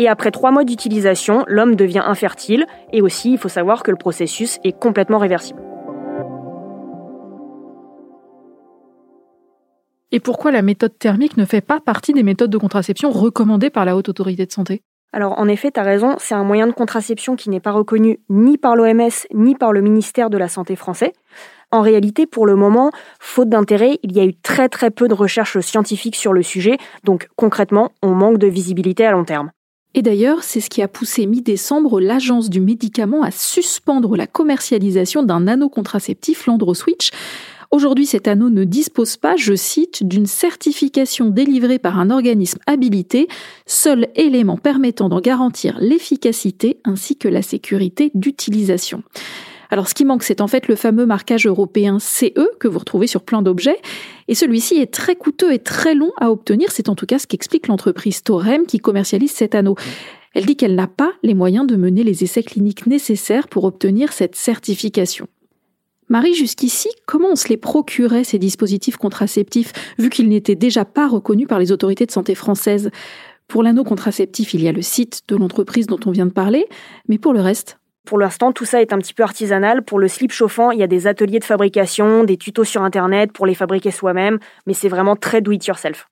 Et 0.00 0.08
après 0.08 0.32
3 0.32 0.50
mois 0.50 0.64
d'utilisation, 0.64 1.44
l'homme 1.46 1.76
devient 1.76 2.02
infertile 2.04 2.66
et 2.92 3.00
aussi 3.00 3.30
il 3.30 3.38
faut 3.38 3.48
savoir 3.48 3.84
que 3.84 3.92
le 3.92 3.96
processus 3.96 4.58
est 4.64 4.76
complètement 4.76 5.18
réversible. 5.18 5.62
Et 10.10 10.18
pourquoi 10.18 10.50
la 10.50 10.62
méthode 10.62 10.98
thermique 10.98 11.36
ne 11.36 11.44
fait 11.44 11.60
pas 11.60 11.78
partie 11.78 12.12
des 12.12 12.24
méthodes 12.24 12.50
de 12.50 12.58
contraception 12.58 13.12
recommandées 13.12 13.70
par 13.70 13.84
la 13.84 13.94
Haute 13.94 14.08
Autorité 14.08 14.46
de 14.46 14.52
Santé? 14.52 14.82
Alors 15.12 15.38
en 15.38 15.48
effet, 15.48 15.70
tu 15.70 15.80
raison, 15.80 16.16
c'est 16.18 16.34
un 16.34 16.44
moyen 16.44 16.66
de 16.66 16.72
contraception 16.72 17.34
qui 17.34 17.48
n'est 17.48 17.60
pas 17.60 17.72
reconnu 17.72 18.20
ni 18.28 18.58
par 18.58 18.76
l'OMS 18.76 19.26
ni 19.32 19.54
par 19.54 19.72
le 19.72 19.80
ministère 19.80 20.28
de 20.28 20.36
la 20.36 20.48
Santé 20.48 20.76
français. 20.76 21.12
En 21.70 21.80
réalité, 21.80 22.26
pour 22.26 22.46
le 22.46 22.56
moment, 22.56 22.90
faute 23.18 23.48
d'intérêt, 23.48 23.98
il 24.02 24.12
y 24.12 24.20
a 24.20 24.24
eu 24.24 24.34
très 24.34 24.68
très 24.68 24.90
peu 24.90 25.08
de 25.08 25.14
recherches 25.14 25.60
scientifiques 25.60 26.16
sur 26.16 26.32
le 26.32 26.42
sujet, 26.42 26.78
donc 27.04 27.28
concrètement, 27.36 27.92
on 28.02 28.10
manque 28.10 28.38
de 28.38 28.46
visibilité 28.46 29.06
à 29.06 29.12
long 29.12 29.24
terme. 29.24 29.50
Et 29.94 30.02
d'ailleurs, 30.02 30.42
c'est 30.42 30.60
ce 30.60 30.70
qui 30.70 30.82
a 30.82 30.88
poussé 30.88 31.26
mi-décembre 31.26 32.00
l'agence 32.00 32.50
du 32.50 32.60
médicament 32.60 33.22
à 33.22 33.30
suspendre 33.30 34.16
la 34.16 34.26
commercialisation 34.26 35.22
d'un 35.22 35.46
anneau 35.46 35.68
contraceptif, 35.68 36.46
l'Androswitch, 36.46 37.10
Aujourd'hui, 37.70 38.06
cet 38.06 38.28
anneau 38.28 38.48
ne 38.48 38.64
dispose 38.64 39.18
pas, 39.18 39.36
je 39.36 39.54
cite, 39.54 40.02
d'une 40.02 40.24
certification 40.24 41.28
délivrée 41.28 41.78
par 41.78 41.98
un 41.98 42.08
organisme 42.08 42.58
habilité, 42.66 43.28
seul 43.66 44.08
élément 44.16 44.56
permettant 44.56 45.10
d'en 45.10 45.20
garantir 45.20 45.76
l'efficacité 45.78 46.80
ainsi 46.84 47.16
que 47.16 47.28
la 47.28 47.42
sécurité 47.42 48.10
d'utilisation. 48.14 49.02
Alors 49.70 49.86
ce 49.86 49.92
qui 49.92 50.06
manque, 50.06 50.22
c'est 50.22 50.40
en 50.40 50.46
fait 50.48 50.66
le 50.66 50.76
fameux 50.76 51.04
marquage 51.04 51.46
européen 51.46 51.98
CE 51.98 52.48
que 52.58 52.68
vous 52.68 52.78
retrouvez 52.78 53.06
sur 53.06 53.22
plein 53.22 53.42
d'objets. 53.42 53.78
Et 54.28 54.34
celui-ci 54.34 54.76
est 54.76 54.92
très 54.92 55.14
coûteux 55.14 55.52
et 55.52 55.58
très 55.58 55.94
long 55.94 56.12
à 56.16 56.30
obtenir. 56.30 56.70
C'est 56.72 56.88
en 56.88 56.94
tout 56.94 57.04
cas 57.04 57.18
ce 57.18 57.26
qu'explique 57.26 57.68
l'entreprise 57.68 58.22
Torem 58.22 58.64
qui 58.64 58.78
commercialise 58.78 59.32
cet 59.32 59.54
anneau. 59.54 59.76
Elle 60.34 60.46
dit 60.46 60.56
qu'elle 60.56 60.74
n'a 60.74 60.86
pas 60.86 61.12
les 61.22 61.34
moyens 61.34 61.66
de 61.66 61.76
mener 61.76 62.02
les 62.02 62.24
essais 62.24 62.42
cliniques 62.42 62.86
nécessaires 62.86 63.48
pour 63.48 63.64
obtenir 63.64 64.12
cette 64.12 64.36
certification. 64.36 65.28
Marie, 66.10 66.32
jusqu'ici, 66.32 66.88
comment 67.06 67.28
on 67.32 67.36
se 67.36 67.48
les 67.48 67.58
procurait, 67.58 68.24
ces 68.24 68.38
dispositifs 68.38 68.96
contraceptifs, 68.96 69.72
vu 69.98 70.08
qu'ils 70.08 70.28
n'étaient 70.28 70.54
déjà 70.54 70.86
pas 70.86 71.06
reconnus 71.06 71.46
par 71.46 71.58
les 71.58 71.70
autorités 71.70 72.06
de 72.06 72.10
santé 72.10 72.34
françaises? 72.34 72.90
Pour 73.46 73.62
l'anneau 73.62 73.84
contraceptif, 73.84 74.54
il 74.54 74.62
y 74.62 74.68
a 74.68 74.72
le 74.72 74.80
site 74.80 75.22
de 75.28 75.36
l'entreprise 75.36 75.86
dont 75.86 76.00
on 76.06 76.10
vient 76.10 76.24
de 76.24 76.32
parler, 76.32 76.66
mais 77.08 77.18
pour 77.18 77.34
le 77.34 77.40
reste? 77.40 77.78
Pour 78.06 78.18
l'instant, 78.18 78.52
tout 78.52 78.64
ça 78.64 78.80
est 78.80 78.94
un 78.94 78.98
petit 78.98 79.12
peu 79.12 79.22
artisanal. 79.22 79.84
Pour 79.84 79.98
le 79.98 80.08
slip 80.08 80.32
chauffant, 80.32 80.70
il 80.70 80.78
y 80.78 80.82
a 80.82 80.86
des 80.86 81.06
ateliers 81.06 81.40
de 81.40 81.44
fabrication, 81.44 82.24
des 82.24 82.38
tutos 82.38 82.64
sur 82.64 82.82
Internet 82.82 83.32
pour 83.32 83.44
les 83.44 83.54
fabriquer 83.54 83.90
soi-même, 83.90 84.38
mais 84.66 84.72
c'est 84.72 84.88
vraiment 84.88 85.14
très 85.14 85.42
do 85.42 85.52
it 85.52 85.66
yourself. 85.66 86.08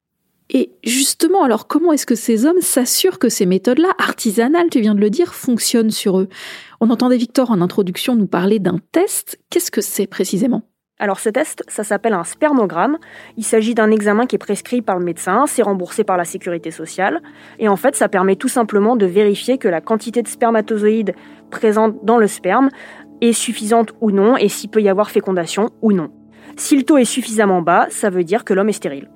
Et 0.51 0.71
justement, 0.85 1.43
alors 1.43 1.67
comment 1.67 1.93
est-ce 1.93 2.07
que 2.07 2.15
ces 2.15 2.47
hommes 2.47 2.61
s'assurent 2.61 3.19
que 3.19 3.29
ces 3.29 3.47
méthodes-là, 3.47 3.93
artisanales, 3.99 4.71
tu 4.71 4.81
viens 4.81 4.95
de 4.95 5.01
le 5.01 5.11
dire, 5.11 5.35
fonctionnent 5.35 5.91
sur 5.91 6.21
eux? 6.21 6.29
On 6.81 6.91
entendait 6.91 7.17
Victor 7.17 7.51
en 7.51 7.61
introduction 7.61 8.15
nous 8.15 8.29
parler 8.29 8.59
d'un 8.59 8.79
test. 8.93 9.39
Qu'est-ce 9.51 9.71
que 9.71 9.81
c'est 9.81 10.07
précisément? 10.07 10.63
Alors 10.99 11.21
ce 11.21 11.29
test, 11.29 11.63
ça 11.69 11.85
s'appelle 11.85 12.15
un 12.15 12.25
spermogramme. 12.25 12.97
Il 13.37 13.45
s'agit 13.45 13.75
d'un 13.75 13.91
examen 13.91 14.25
qui 14.25 14.37
est 14.37 14.39
prescrit 14.39 14.81
par 14.81 14.99
le 14.99 15.05
médecin, 15.05 15.45
c'est 15.47 15.63
remboursé 15.63 16.05
par 16.05 16.17
la 16.17 16.25
sécurité 16.25 16.71
sociale. 16.71 17.21
Et 17.59 17.69
en 17.69 17.77
fait, 17.77 17.97
ça 17.97 18.09
permet 18.09 18.37
tout 18.37 18.49
simplement 18.49 18.97
de 18.97 19.05
vérifier 19.05 19.59
que 19.59 19.69
la 19.69 19.83
quantité 19.83 20.23
de 20.23 20.29
spermatozoïdes 20.29 21.15
présente 21.51 22.03
dans 22.05 22.17
le 22.17 22.27
sperme 22.27 22.71
est 23.21 23.35
suffisante 23.35 23.93
ou 24.01 24.11
non, 24.11 24.37
et 24.37 24.49
s'il 24.49 24.71
peut 24.71 24.81
y 24.81 24.89
avoir 24.89 25.11
fécondation 25.11 25.71
ou 25.83 25.93
non. 25.93 26.11
Si 26.57 26.77
le 26.77 26.83
taux 26.83 26.97
est 26.97 27.05
suffisamment 27.05 27.61
bas, 27.61 27.89
ça 27.91 28.09
veut 28.09 28.25
dire 28.25 28.45
que 28.45 28.55
l'homme 28.55 28.71
est 28.71 28.73
stérile. 28.73 29.11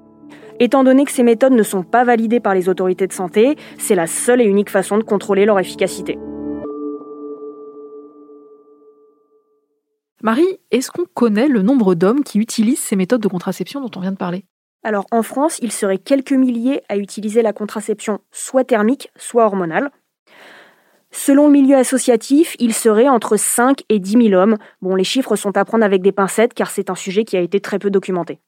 Étant 0.63 0.85
donné 0.85 1.07
que 1.07 1.11
ces 1.11 1.23
méthodes 1.23 1.55
ne 1.55 1.63
sont 1.63 1.83
pas 1.83 2.05
validées 2.05 2.39
par 2.39 2.55
les 2.55 2.69
autorités 2.69 3.07
de 3.07 3.15
santé, 3.15 3.57
c'est 3.79 3.95
la 3.95 4.07
seule 4.07 4.43
et 4.43 4.45
unique 4.45 4.69
façon 4.69 4.99
de 4.99 5.03
contrôler 5.03 5.47
leur 5.47 5.59
efficacité. 5.59 6.19
Marie, 10.23 10.59
est-ce 10.71 10.91
qu'on 10.91 11.07
connaît 11.15 11.49
le 11.49 11.63
nombre 11.63 11.95
d'hommes 11.95 12.23
qui 12.23 12.39
utilisent 12.39 12.79
ces 12.79 12.95
méthodes 12.95 13.23
de 13.23 13.29
contraception 13.29 13.81
dont 13.81 13.91
on 13.97 14.01
vient 14.01 14.13
de 14.13 14.19
parler? 14.19 14.45
Alors 14.85 15.07
en 15.11 15.23
France, 15.23 15.59
il 15.63 15.73
serait 15.73 15.97
quelques 15.97 16.33
milliers 16.33 16.83
à 16.91 16.99
utiliser 16.99 17.41
la 17.41 17.55
contraception 17.55 18.19
soit 18.31 18.65
thermique, 18.65 19.11
soit 19.17 19.47
hormonale. 19.47 19.91
Selon 21.11 21.47
le 21.47 21.53
milieu 21.53 21.77
associatif, 21.77 22.55
il 22.59 22.75
serait 22.75 23.09
entre 23.09 23.39
5 23.39 23.83
et 23.89 23.99
10 23.99 24.29
000 24.29 24.35
hommes. 24.35 24.59
Bon, 24.83 24.95
les 24.95 25.05
chiffres 25.05 25.37
sont 25.37 25.57
à 25.57 25.65
prendre 25.65 25.85
avec 25.85 26.03
des 26.03 26.13
pincettes 26.13 26.53
car 26.53 26.71
c'est 26.71 26.91
un 26.91 26.95
sujet 26.95 27.25
qui 27.25 27.39
a 27.39 27.41
été 27.41 27.61
très 27.61 27.79
peu 27.79 27.89
documenté. 27.89 28.41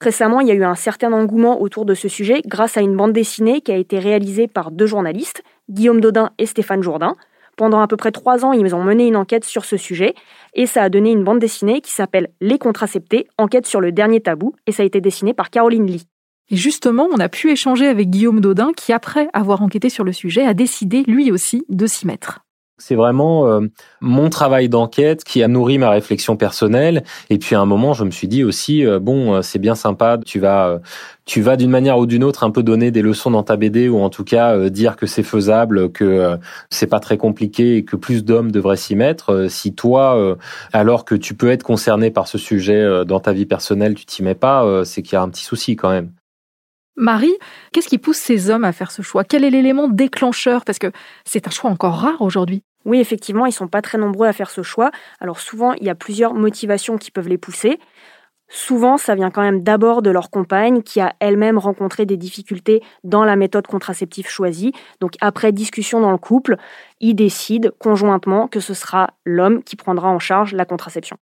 Récemment, 0.00 0.40
il 0.40 0.48
y 0.48 0.50
a 0.50 0.54
eu 0.54 0.64
un 0.64 0.74
certain 0.74 1.12
engouement 1.12 1.60
autour 1.60 1.84
de 1.84 1.94
ce 1.94 2.08
sujet 2.08 2.42
grâce 2.46 2.76
à 2.76 2.80
une 2.80 2.96
bande 2.96 3.12
dessinée 3.12 3.60
qui 3.60 3.72
a 3.72 3.76
été 3.76 3.98
réalisée 3.98 4.48
par 4.48 4.70
deux 4.70 4.86
journalistes, 4.86 5.42
Guillaume 5.70 6.00
Dodin 6.00 6.30
et 6.38 6.46
Stéphane 6.46 6.82
Jourdain. 6.82 7.16
Pendant 7.56 7.80
à 7.80 7.88
peu 7.88 7.96
près 7.96 8.12
trois 8.12 8.44
ans, 8.44 8.52
ils 8.52 8.74
ont 8.74 8.84
mené 8.84 9.06
une 9.06 9.16
enquête 9.16 9.44
sur 9.44 9.64
ce 9.64 9.76
sujet 9.76 10.14
et 10.54 10.66
ça 10.66 10.82
a 10.82 10.88
donné 10.90 11.10
une 11.10 11.24
bande 11.24 11.38
dessinée 11.38 11.80
qui 11.80 11.90
s'appelle 11.90 12.28
Les 12.40 12.58
contraceptés, 12.58 13.28
enquête 13.38 13.66
sur 13.66 13.80
le 13.80 13.92
dernier 13.92 14.20
tabou 14.20 14.54
et 14.66 14.72
ça 14.72 14.82
a 14.82 14.86
été 14.86 15.00
dessiné 15.00 15.32
par 15.32 15.50
Caroline 15.50 15.86
Lee. 15.86 16.06
Et 16.50 16.56
justement, 16.56 17.08
on 17.10 17.18
a 17.18 17.28
pu 17.28 17.50
échanger 17.50 17.88
avec 17.88 18.10
Guillaume 18.10 18.40
Dodin 18.40 18.72
qui, 18.76 18.92
après 18.92 19.28
avoir 19.32 19.62
enquêté 19.62 19.88
sur 19.88 20.04
le 20.04 20.12
sujet, 20.12 20.46
a 20.46 20.54
décidé 20.54 21.02
lui 21.06 21.32
aussi 21.32 21.64
de 21.68 21.86
s'y 21.86 22.06
mettre. 22.06 22.45
C'est 22.78 22.94
vraiment 22.94 23.48
euh, 23.48 23.60
mon 24.02 24.28
travail 24.28 24.68
d'enquête 24.68 25.24
qui 25.24 25.42
a 25.42 25.48
nourri 25.48 25.78
ma 25.78 25.88
réflexion 25.88 26.36
personnelle. 26.36 27.04
Et 27.30 27.38
puis 27.38 27.54
à 27.54 27.60
un 27.60 27.64
moment, 27.64 27.94
je 27.94 28.04
me 28.04 28.10
suis 28.10 28.28
dit 28.28 28.44
aussi, 28.44 28.84
euh, 28.84 28.98
bon, 28.98 29.34
euh, 29.34 29.42
c'est 29.42 29.58
bien 29.58 29.74
sympa, 29.74 30.18
tu 30.22 30.40
vas, 30.40 30.80
tu 31.24 31.40
vas 31.40 31.56
d'une 31.56 31.70
manière 31.70 31.96
ou 31.96 32.04
d'une 32.04 32.22
autre 32.22 32.44
un 32.44 32.50
peu 32.50 32.62
donner 32.62 32.90
des 32.90 33.00
leçons 33.00 33.30
dans 33.30 33.42
ta 33.42 33.56
BD 33.56 33.88
ou 33.88 34.00
en 34.00 34.10
tout 34.10 34.24
cas 34.24 34.68
dire 34.68 34.96
que 34.96 35.06
c'est 35.06 35.22
faisable, 35.22 35.90
que 35.90 36.38
c'est 36.68 36.86
pas 36.86 37.00
très 37.00 37.16
compliqué 37.16 37.76
et 37.76 37.84
que 37.84 37.96
plus 37.96 38.24
d'hommes 38.24 38.52
devraient 38.52 38.76
s'y 38.76 38.94
mettre. 38.94 39.46
si 39.48 39.74
toi, 39.74 40.36
alors 40.72 41.04
que 41.04 41.14
tu 41.14 41.34
peux 41.34 41.50
être 41.50 41.62
concerné 41.62 42.10
par 42.10 42.28
ce 42.28 42.38
sujet 42.38 43.04
dans 43.06 43.20
ta 43.20 43.32
vie 43.32 43.46
personnelle, 43.46 43.94
tu 43.94 44.04
t'y 44.04 44.22
mets 44.22 44.34
pas, 44.34 44.84
c'est 44.84 45.02
qu'il 45.02 45.14
y 45.14 45.16
a 45.16 45.22
un 45.22 45.30
petit 45.30 45.44
souci 45.44 45.76
quand 45.76 45.90
même. 45.90 46.10
Marie, 46.96 47.34
qu'est-ce 47.72 47.88
qui 47.88 47.98
pousse 47.98 48.16
ces 48.16 48.48
hommes 48.48 48.64
à 48.64 48.72
faire 48.72 48.90
ce 48.90 49.02
choix? 49.02 49.22
Quel 49.22 49.44
est 49.44 49.50
l'élément 49.50 49.88
déclencheur? 49.88 50.64
Parce 50.64 50.78
que 50.78 50.90
c'est 51.24 51.46
un 51.46 51.50
choix 51.50 51.70
encore 51.70 51.98
rare 51.98 52.22
aujourd'hui. 52.22 52.62
Oui, 52.86 53.00
effectivement, 53.00 53.44
ils 53.44 53.52
sont 53.52 53.68
pas 53.68 53.82
très 53.82 53.98
nombreux 53.98 54.26
à 54.26 54.32
faire 54.32 54.48
ce 54.48 54.62
choix. 54.62 54.90
Alors 55.20 55.40
souvent, 55.40 55.74
il 55.74 55.84
y 55.84 55.90
a 55.90 55.94
plusieurs 55.94 56.32
motivations 56.32 56.96
qui 56.96 57.10
peuvent 57.10 57.28
les 57.28 57.36
pousser. 57.36 57.78
Souvent, 58.48 58.96
ça 58.96 59.14
vient 59.14 59.30
quand 59.30 59.42
même 59.42 59.62
d'abord 59.62 60.02
de 60.02 60.10
leur 60.10 60.30
compagne 60.30 60.82
qui 60.82 61.00
a 61.00 61.12
elle-même 61.20 61.58
rencontré 61.58 62.06
des 62.06 62.16
difficultés 62.16 62.82
dans 63.02 63.24
la 63.24 63.36
méthode 63.36 63.66
contraceptive 63.66 64.28
choisie. 64.28 64.72
Donc 65.00 65.14
après 65.20 65.52
discussion 65.52 66.00
dans 66.00 66.12
le 66.12 66.18
couple, 66.18 66.56
ils 67.00 67.14
décident 67.14 67.70
conjointement 67.78 68.46
que 68.46 68.60
ce 68.60 68.72
sera 68.72 69.10
l'homme 69.24 69.64
qui 69.64 69.76
prendra 69.76 70.08
en 70.08 70.20
charge 70.20 70.54
la 70.54 70.64
contraception. 70.64 71.18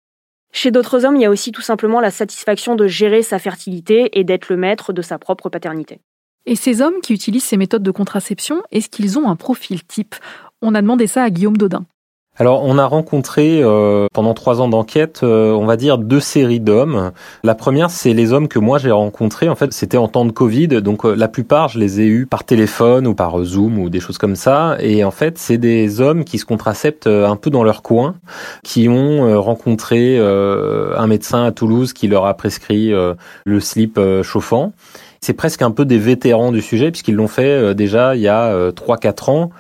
Chez 0.53 0.71
d'autres 0.71 1.05
hommes, 1.07 1.17
il 1.17 1.23
y 1.23 1.27
a 1.27 1.31
aussi 1.31 1.51
tout 1.51 1.63
simplement 1.63 2.01
la 2.01 2.11
satisfaction 2.11 2.75
de 2.77 2.87
gérer 2.87 3.23
sa 3.23 3.39
fertilité 3.39 4.19
et 4.19 4.23
d'être 4.23 4.51
le 4.51 4.57
maître 4.57 4.93
de 4.93 5.01
sa 5.01 5.19
propre 5.19 5.49
paternité. 5.49 6.01
Et 6.45 6.57
ces 6.57 6.83
hommes 6.83 7.01
qui 7.03 7.15
utilisent 7.15 7.45
ces 7.45 7.57
méthodes 7.57 7.83
de 7.83 7.91
contraception, 7.91 8.63
est-ce 8.71 8.91
qu'ils 8.91 9.19
ont 9.19 9.29
un 9.29 9.37
profil 9.37 9.83
type? 9.85 10.15
On 10.61 10.75
a 10.75 10.83
demandé 10.83 11.07
ça 11.07 11.23
à 11.23 11.31
Guillaume 11.31 11.57
Dodin. 11.57 11.87
Alors, 12.39 12.65
on 12.65 12.79
a 12.79 12.87
rencontré 12.87 13.61
euh, 13.63 14.07
pendant 14.15 14.33
trois 14.33 14.63
ans 14.63 14.69
d'enquête, 14.69 15.21
euh, 15.23 15.53
on 15.53 15.67
va 15.67 15.77
dire 15.77 15.99
deux 15.99 16.19
séries 16.19 16.61
d'hommes. 16.61 17.13
La 17.45 17.55
première, 17.55 17.91
c'est 17.91 18.15
les 18.15 18.33
hommes 18.33 18.49
que 18.49 18.59
moi 18.59 18.79
j'ai 18.79 18.91
rencontrés. 18.91 19.51
En 19.51 19.55
fait, 19.55 19.71
c'était 19.75 19.99
en 19.99 20.09
temps 20.09 20.25
de 20.25 20.33
Covid, 20.33 20.69
donc 20.81 21.05
euh, 21.05 21.15
la 21.15 21.29
plupart, 21.29 21.69
je 21.69 21.79
les 21.79 22.01
ai 22.01 22.07
eus 22.07 22.25
par 22.25 22.45
téléphone 22.45 23.07
ou 23.07 23.15
par 23.15 23.45
Zoom 23.45 23.79
ou 23.79 23.91
des 23.91 24.01
choses 24.01 24.17
comme 24.17 24.35
ça. 24.35 24.79
Et 24.81 25.05
en 25.05 25.11
fait, 25.11 25.37
c'est 25.37 25.59
des 25.59 26.01
hommes 26.01 26.25
qui 26.25 26.39
se 26.39 26.47
contraceptent 26.47 27.07
un 27.07 27.37
peu 27.37 27.51
dans 27.51 27.65
leur 27.65 27.83
coin, 27.83 28.15
qui 28.65 28.89
ont 28.89 29.41
rencontré 29.43 30.19
un 30.19 31.07
médecin 31.07 31.45
à 31.45 31.53
Toulouse 31.53 31.93
qui 31.93 32.09
leur 32.09 32.25
a 32.25 32.35
prescrit 32.35 32.93
le 33.45 33.61
slip 33.61 34.01
chauffant. 34.23 34.73
C'est 35.21 35.35
presque 35.35 35.63
un 35.63 35.71
peu 35.71 35.85
des 35.85 35.99
vétérans 35.99 36.51
du 36.51 36.63
sujet 36.63 36.91
puisqu'ils 36.91 37.15
l'ont 37.15 37.29
fait 37.29 37.75
déjà 37.75 38.17
il 38.17 38.23
y 38.23 38.29
a 38.29 38.73
trois 38.73 38.97
quatre 38.97 39.29
ans 39.29 39.51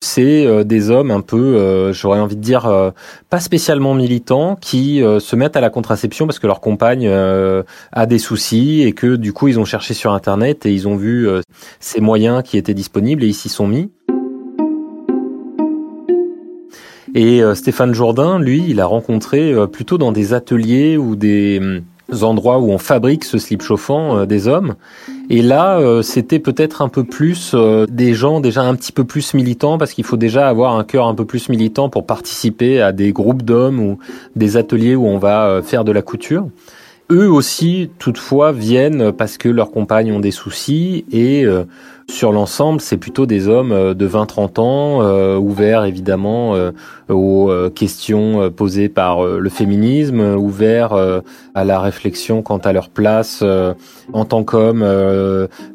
c'est 0.00 0.46
euh, 0.46 0.64
des 0.64 0.90
hommes 0.90 1.10
un 1.10 1.20
peu, 1.20 1.36
euh, 1.36 1.92
j'aurais 1.92 2.20
envie 2.20 2.36
de 2.36 2.40
dire, 2.40 2.66
euh, 2.66 2.90
pas 3.30 3.40
spécialement 3.40 3.94
militants, 3.94 4.56
qui 4.60 5.02
se 5.20 5.36
mettent 5.36 5.56
à 5.56 5.60
la 5.60 5.70
contraception 5.70 6.26
parce 6.26 6.38
que 6.38 6.46
leur 6.46 6.60
compagne 6.60 7.08
a 7.08 8.06
des 8.06 8.18
soucis 8.18 8.82
et 8.82 8.92
que 8.92 9.16
du 9.16 9.32
coup 9.32 9.48
ils 9.48 9.58
ont 9.58 9.64
cherché 9.64 9.94
sur 9.94 10.12
Internet 10.12 10.66
et 10.66 10.72
ils 10.72 10.88
ont 10.88 10.96
vu 10.96 11.28
ces 11.80 12.00
moyens 12.00 12.42
qui 12.42 12.56
étaient 12.56 12.74
disponibles 12.74 13.22
et 13.24 13.28
ils 13.28 13.34
s'y 13.34 13.48
sont 13.48 13.66
mis. 13.66 13.90
Et 17.14 17.42
Stéphane 17.54 17.94
Jourdain, 17.94 18.38
lui, 18.38 18.64
il 18.68 18.80
a 18.80 18.86
rencontré 18.86 19.54
plutôt 19.70 19.98
dans 19.98 20.12
des 20.12 20.32
ateliers 20.32 20.96
ou 20.96 21.16
des 21.16 21.58
hum, 21.60 22.22
endroits 22.22 22.58
où 22.58 22.70
on 22.70 22.78
fabrique 22.78 23.24
ce 23.24 23.38
slip 23.38 23.62
chauffant 23.62 24.26
des 24.26 24.48
hommes. 24.48 24.74
Et 25.30 25.42
là, 25.42 25.78
euh, 25.78 26.00
c'était 26.00 26.38
peut-être 26.38 26.80
un 26.80 26.88
peu 26.88 27.04
plus 27.04 27.52
euh, 27.52 27.84
des 27.86 28.14
gens 28.14 28.40
déjà 28.40 28.62
un 28.62 28.74
petit 28.74 28.92
peu 28.92 29.04
plus 29.04 29.34
militants, 29.34 29.76
parce 29.76 29.92
qu'il 29.92 30.04
faut 30.04 30.16
déjà 30.16 30.48
avoir 30.48 30.76
un 30.76 30.84
cœur 30.84 31.06
un 31.06 31.14
peu 31.14 31.26
plus 31.26 31.50
militant 31.50 31.90
pour 31.90 32.06
participer 32.06 32.80
à 32.80 32.92
des 32.92 33.12
groupes 33.12 33.42
d'hommes 33.42 33.78
ou 33.78 33.98
des 34.36 34.56
ateliers 34.56 34.96
où 34.96 35.06
on 35.06 35.18
va 35.18 35.46
euh, 35.46 35.62
faire 35.62 35.84
de 35.84 35.92
la 35.92 36.00
couture. 36.00 36.48
Eux 37.10 37.30
aussi, 37.30 37.90
toutefois, 37.98 38.52
viennent 38.52 39.12
parce 39.12 39.38
que 39.38 39.48
leurs 39.48 39.70
compagnes 39.70 40.12
ont 40.12 40.20
des 40.20 40.30
soucis 40.30 41.06
et 41.10 41.46
sur 42.10 42.32
l'ensemble, 42.32 42.80
c'est 42.80 42.96
plutôt 42.96 43.26
des 43.26 43.48
hommes 43.48 43.70
euh, 43.70 43.92
de 43.92 44.08
20-30 44.08 44.60
ans, 44.60 45.02
euh, 45.02 45.36
ouverts 45.36 45.84
évidemment 45.84 46.54
euh, 46.54 46.72
aux 47.10 47.50
questions 47.74 48.50
posées 48.50 48.88
par 48.88 49.24
le 49.24 49.48
féminisme, 49.48 50.20
ouverts 50.20 50.92
à 51.54 51.64
la 51.64 51.80
réflexion 51.80 52.42
quant 52.42 52.58
à 52.58 52.72
leur 52.74 52.90
place 52.90 53.42
en 54.12 54.24
tant 54.26 54.44
qu'hommes 54.44 54.86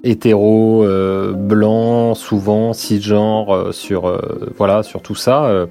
hétéros, 0.04 0.86
blancs, 1.34 2.16
souvent 2.18 2.74
cisgenres, 2.74 3.74
sur 3.74 4.22
voilà 4.58 4.84
sur 4.84 5.02
tout 5.02 5.16
ça. 5.16 5.66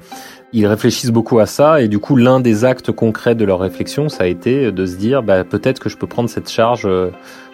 Ils 0.55 0.67
réfléchissent 0.67 1.11
beaucoup 1.11 1.39
à 1.39 1.47
ça 1.47 1.81
et 1.81 1.89
du 1.89 1.99
coup 1.99 2.15
l'un 2.15 2.41
des 2.41 2.65
actes 2.65 2.93
concrets 2.93 3.35
de 3.35 3.45
leur 3.45 3.61
réflexion, 3.61 4.09
ça 4.09 4.25
a 4.25 4.27
été 4.27 4.71
de 4.71 4.87
se 4.87 4.97
dire 4.97 5.23
bah, 5.23 5.45
peut-être 5.45 5.81
que 5.81 5.89
je 5.89 5.97
peux 5.97 6.07
prendre 6.07 6.29
cette 6.29 6.51
charge 6.51 6.87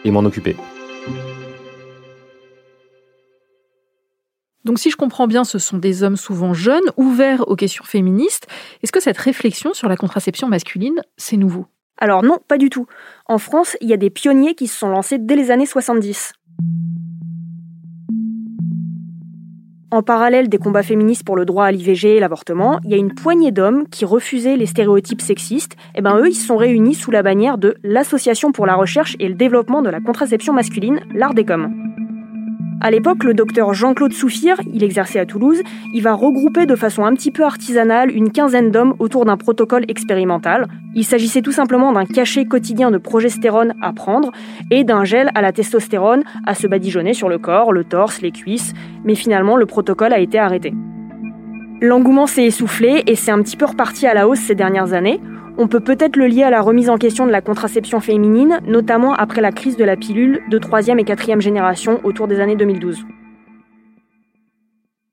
et 0.05 0.11
m'en 0.11 0.25
occuper. 0.25 0.57
Donc 4.65 4.79
si 4.79 4.91
je 4.91 4.97
comprends 4.97 5.27
bien, 5.27 5.45
ce 5.45 5.59
sont 5.59 5.79
des 5.79 6.03
hommes 6.03 6.17
souvent 6.17 6.53
jeunes, 6.53 6.91
ouverts 6.97 7.49
aux 7.49 7.57
questions 7.57 7.85
féministes. 7.85 8.49
Est-ce 8.83 8.93
que 8.93 9.01
cette 9.01 9.17
réflexion 9.17 9.73
sur 9.73 9.89
la 9.89 9.97
contraception 9.97 10.49
masculine, 10.49 11.01
c'est 11.17 11.37
nouveau? 11.37 11.67
Alors 11.99 12.23
non, 12.23 12.39
pas 12.49 12.59
du 12.59 12.69
tout. 12.69 12.87
En 13.27 13.39
France, 13.39 13.77
il 13.81 13.89
y 13.89 13.93
a 13.93 13.97
des 13.97 14.11
pionniers 14.11 14.55
qui 14.55 14.67
se 14.67 14.79
sont 14.79 14.89
lancés 14.89 15.19
dès 15.19 15.37
les 15.37 15.51
années 15.51 15.67
70. 15.67 16.33
En 19.91 20.03
parallèle 20.03 20.51
des 20.51 20.59
combats 20.59 20.83
féministes 20.83 21.25
pour 21.25 21.37
le 21.37 21.47
droit 21.47 21.65
à 21.65 21.73
l'IVG 21.73 22.17
et 22.17 22.21
l'avortement, 22.21 22.79
il 22.85 22.91
y 22.91 22.95
a 22.95 22.99
une 22.99 23.15
poignée 23.15 23.53
d'hommes 23.53 23.89
qui 23.89 24.05
refusaient 24.05 24.57
les 24.57 24.67
stéréotypes 24.67 25.23
sexistes. 25.23 25.73
Et 25.95 25.99
eh 25.99 26.03
ben 26.03 26.19
eux, 26.19 26.29
ils 26.29 26.35
se 26.35 26.47
sont 26.47 26.59
réunis 26.59 26.95
sous 26.95 27.11
la 27.11 27.23
bannière 27.23 27.57
de 27.57 27.77
l'Association 27.83 28.53
pour 28.53 28.67
la 28.67 28.75
recherche 28.75 29.17
et 29.19 29.29
le 29.29 29.35
développement 29.35 29.81
de 29.81 29.89
la 29.89 30.01
contraception 30.01 30.53
masculine, 30.53 31.01
l'ARDECOM. 31.15 31.98
À 32.81 32.93
l'époque, 32.93 33.25
le 33.25 33.35
docteur 33.35 33.75
Jean-Claude 33.75 34.13
Souffire, 34.13 34.61
il 34.73 34.85
exerçait 34.85 35.19
à 35.19 35.27
Toulouse, 35.27 35.63
il 35.93 36.01
va 36.01 36.13
regrouper 36.13 36.65
de 36.65 36.77
façon 36.77 37.05
un 37.05 37.13
petit 37.15 37.33
peu 37.33 37.43
artisanale 37.43 38.09
une 38.15 38.31
quinzaine 38.31 38.71
d'hommes 38.71 38.95
autour 39.01 39.25
d'un 39.25 39.37
protocole 39.37 39.85
expérimental. 39.89 40.69
Il 40.95 41.05
s'agissait 41.05 41.43
tout 41.43 41.51
simplement 41.51 41.93
d'un 41.93 42.05
cachet 42.05 42.45
quotidien 42.45 42.93
de 42.93 42.99
progestérone 42.99 43.75
à 43.83 43.93
prendre 43.93 44.31
et 44.71 44.85
d'un 44.85 45.03
gel 45.03 45.33
à 45.35 45.43
la 45.43 45.51
testostérone 45.51 46.23
à 46.47 46.55
se 46.55 46.69
badigeonner 46.69 47.15
sur 47.15 47.29
le 47.29 47.39
corps, 47.39 47.73
le 47.73 47.83
torse, 47.83 48.23
les 48.23 48.31
cuisses, 48.31 48.75
mais 49.05 49.17
finalement 49.17 49.57
le 49.57 49.67
protocole 49.67 50.13
a 50.13 50.21
été 50.21 50.39
arrêté. 50.39 50.73
L'engouement 51.81 52.29
s'est 52.29 52.45
essoufflé 52.45 53.03
et 53.09 53.17
c'est 53.17 53.33
un 53.33 53.43
petit 53.43 53.57
peu 53.57 53.67
reparti 53.67 54.07
à 54.07 54.15
la 54.15 54.29
hausse 54.29 54.41
ces 54.41 54.55
dernières 54.55 54.93
années. 54.93 55.21
On 55.61 55.67
peut 55.67 55.81
peut-être 55.81 56.15
le 56.15 56.29
lier 56.29 56.45
à 56.45 56.51
la 56.51 56.63
remise 56.63 56.89
en 56.89 56.99
question 56.99 57.27
de 57.27 57.33
la 57.33 57.41
contraception 57.41 57.99
féminine, 57.99 58.61
notamment 58.65 59.13
après 59.13 59.41
la 59.41 59.51
crise 59.51 59.77
de 59.77 59.83
la 59.83 59.97
pilule 59.97 60.41
de 60.49 60.57
troisième 60.57 61.01
et 61.01 61.05
quatrième 61.05 61.41
génération 61.41 62.01
autour 62.05 62.29
des 62.29 62.39
années 62.39 62.55
2012. 62.55 63.05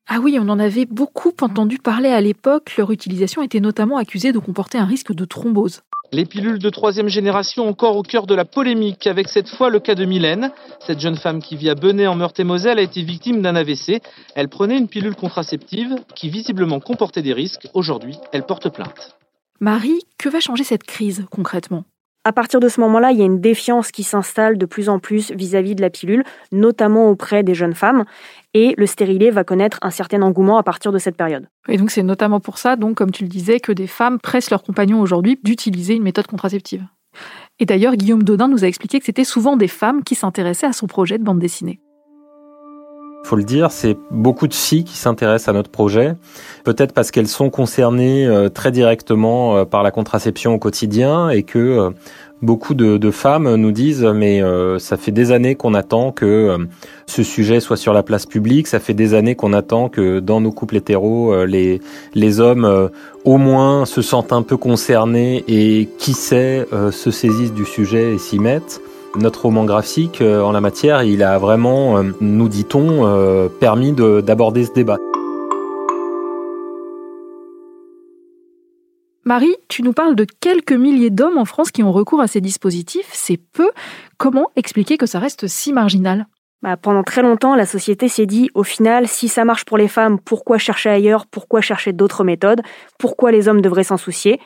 Ah 0.07 0.19
oui, 0.21 0.37
on 0.39 0.47
en 0.47 0.59
avait 0.59 0.85
beaucoup 0.85 1.33
entendu 1.41 1.79
parler 1.79 2.09
à 2.09 2.21
l'époque. 2.21 2.77
Leur 2.77 2.91
utilisation 2.91 3.41
était 3.41 3.59
notamment 3.59 3.97
accusée 3.97 4.31
de 4.33 4.37
comporter 4.37 4.77
un 4.77 4.85
risque 4.85 5.15
de 5.15 5.25
thrombose. 5.25 5.81
Les 6.11 6.25
pilules 6.25 6.59
de 6.59 6.69
troisième 6.69 7.07
génération 7.07 7.67
encore 7.67 7.97
au 7.97 8.03
cœur 8.03 8.27
de 8.27 8.35
la 8.35 8.45
polémique, 8.45 9.07
avec 9.07 9.29
cette 9.29 9.49
fois 9.49 9.71
le 9.71 9.79
cas 9.79 9.95
de 9.95 10.05
Mylène. 10.05 10.51
Cette 10.79 10.99
jeune 10.99 11.17
femme 11.17 11.41
qui 11.41 11.55
vit 11.55 11.71
à 11.71 11.75
Benay 11.75 12.05
en 12.05 12.13
Meurthe-et-Moselle 12.13 12.77
a 12.77 12.83
été 12.83 13.01
victime 13.01 13.41
d'un 13.41 13.55
AVC. 13.55 13.99
Elle 14.35 14.49
prenait 14.49 14.77
une 14.77 14.89
pilule 14.89 15.15
contraceptive 15.15 15.95
qui 16.13 16.29
visiblement 16.29 16.79
comportait 16.79 17.23
des 17.23 17.33
risques. 17.33 17.67
Aujourd'hui, 17.73 18.19
elle 18.31 18.43
porte 18.43 18.69
plainte. 18.69 19.17
Marie, 19.61 20.01
que 20.17 20.27
va 20.27 20.41
changer 20.41 20.65
cette 20.65 20.83
crise 20.83 21.25
concrètement? 21.31 21.85
À 22.25 22.33
partir 22.33 22.59
de 22.59 22.67
ce 22.67 22.81
moment-là, 22.81 23.11
il 23.11 23.19
y 23.19 23.21
a 23.21 23.25
une 23.25 23.39
défiance 23.39 23.91
qui 23.91 24.03
s'installe 24.03 24.57
de 24.57 24.65
plus 24.65 24.89
en 24.89 24.99
plus 24.99 25.31
vis-à-vis 25.31 25.75
de 25.75 25.81
la 25.81 25.89
pilule, 25.89 26.25
notamment 26.51 27.09
auprès 27.09 27.41
des 27.41 27.53
jeunes 27.53 27.73
femmes, 27.73 28.03
et 28.53 28.73
le 28.77 28.85
stérilet 28.85 29.29
va 29.29 29.45
connaître 29.45 29.77
un 29.81 29.91
certain 29.91 30.23
engouement 30.23 30.57
à 30.57 30.63
partir 30.63 30.91
de 30.91 30.97
cette 30.97 31.15
période. 31.15 31.47
Et 31.69 31.77
donc 31.77 31.91
c'est 31.91 32.03
notamment 32.03 32.41
pour 32.41 32.57
ça, 32.57 32.75
donc 32.75 32.97
comme 32.97 33.11
tu 33.11 33.23
le 33.23 33.29
disais, 33.29 33.61
que 33.61 33.71
des 33.71 33.87
femmes 33.87 34.19
pressent 34.19 34.49
leurs 34.49 34.63
compagnons 34.63 34.99
aujourd'hui 34.99 35.39
d'utiliser 35.41 35.93
une 35.93 36.03
méthode 36.03 36.27
contraceptive. 36.27 36.83
Et 37.59 37.65
d'ailleurs, 37.65 37.95
Guillaume 37.95 38.23
Dodin 38.23 38.49
nous 38.49 38.65
a 38.65 38.67
expliqué 38.67 38.99
que 38.99 39.05
c'était 39.05 39.23
souvent 39.23 39.55
des 39.55 39.69
femmes 39.69 40.03
qui 40.03 40.15
s'intéressaient 40.15 40.67
à 40.67 40.73
son 40.73 40.87
projet 40.87 41.17
de 41.17 41.23
bande 41.23 41.39
dessinée 41.39 41.79
faut 43.25 43.35
le 43.35 43.43
dire, 43.43 43.71
c'est 43.71 43.97
beaucoup 44.11 44.47
de 44.47 44.53
filles 44.53 44.83
qui 44.83 44.97
s'intéressent 44.97 45.49
à 45.49 45.53
notre 45.53 45.71
projet, 45.71 46.15
peut-être 46.63 46.93
parce 46.93 47.09
qu'elles 47.09 47.27
sont 47.27 47.49
concernées 47.49 48.25
euh, 48.27 48.49
très 48.49 48.71
directement 48.71 49.57
euh, 49.57 49.65
par 49.65 49.81
la 49.81 49.91
contraception 49.91 50.53
au 50.53 50.59
quotidien 50.59 51.29
et 51.29 51.43
que 51.43 51.59
euh, 51.59 51.89
Beaucoup 52.41 52.75
de, 52.75 53.11
femmes 53.11 53.55
nous 53.55 53.71
disent 53.71 54.03
mais 54.03 54.41
ça 54.77 54.97
fait 54.97 55.13
des 55.13 55.31
années 55.31 55.55
qu'on 55.55 55.73
attend 55.73 56.11
que 56.11 56.55
ce 57.07 57.23
sujet 57.23 57.59
soit 57.59 57.77
sur 57.77 57.91
la 57.93 58.03
place 58.03 58.27
publique, 58.27 58.67
ça 58.67 58.79
fait 58.79 58.93
des 58.93 59.13
années 59.13 59.35
qu'on 59.35 59.53
attend 59.53 59.87
que 59.87 60.19
dans 60.19 60.41
nos 60.41 60.51
couples 60.51 60.75
hétéros 60.75 61.45
les 61.45 61.79
les 62.13 62.39
hommes 62.41 62.91
au 63.23 63.37
moins 63.37 63.85
se 63.85 64.01
sentent 64.03 64.33
un 64.33 64.43
peu 64.43 64.57
concernés 64.57 65.43
et 65.47 65.87
qui 65.97 66.13
sait 66.13 66.67
se 66.91 67.09
saisissent 67.09 67.53
du 67.53 67.65
sujet 67.65 68.13
et 68.13 68.17
s'y 68.19 68.37
mettent. 68.37 68.81
Notre 69.17 69.43
roman 69.43 69.65
graphique 69.65 70.21
en 70.21 70.51
la 70.51 70.61
matière, 70.61 71.03
il 71.03 71.23
a 71.23 71.37
vraiment, 71.39 72.03
nous 72.21 72.49
dit-on, 72.49 73.49
permis 73.59 73.93
d'aborder 73.93 74.65
ce 74.65 74.73
débat. 74.73 74.97
Marie, 79.23 79.55
tu 79.69 79.81
nous 79.81 79.93
parles 79.93 80.15
de 80.15 80.27
quelques 80.39 80.71
milliers 80.71 81.09
d'hommes 81.09 81.39
en 81.39 81.45
France 81.45 81.71
qui 81.71 81.81
ont 81.81 81.91
recours 81.91 82.21
à 82.21 82.27
ces 82.27 82.41
dispositifs. 82.41 83.09
C'est 83.11 83.37
peu. 83.37 83.71
Comment 84.17 84.51
expliquer 84.55 84.97
que 84.97 85.07
ça 85.07 85.17
reste 85.17 85.47
si 85.47 85.73
marginal? 85.73 86.27
Bah, 86.65 86.77
pendant 86.77 87.03
très 87.03 87.21
longtemps, 87.21 87.53
la 87.53 87.67
société 87.67 88.07
s'est 88.07 88.25
dit, 88.25 88.49
au 88.55 88.63
final, 88.63 89.07
si 89.07 89.27
ça 89.27 89.45
marche 89.45 89.65
pour 89.65 89.77
les 89.77 89.87
femmes, 89.87 90.19
pourquoi 90.19 90.57
chercher 90.57 90.89
ailleurs 90.89 91.27
Pourquoi 91.27 91.61
chercher 91.61 91.93
d'autres 91.93 92.23
méthodes 92.23 92.63
Pourquoi 92.97 93.31
les 93.31 93.47
hommes 93.47 93.61
devraient 93.61 93.83
s'en 93.83 93.97
soucier? 93.97 94.39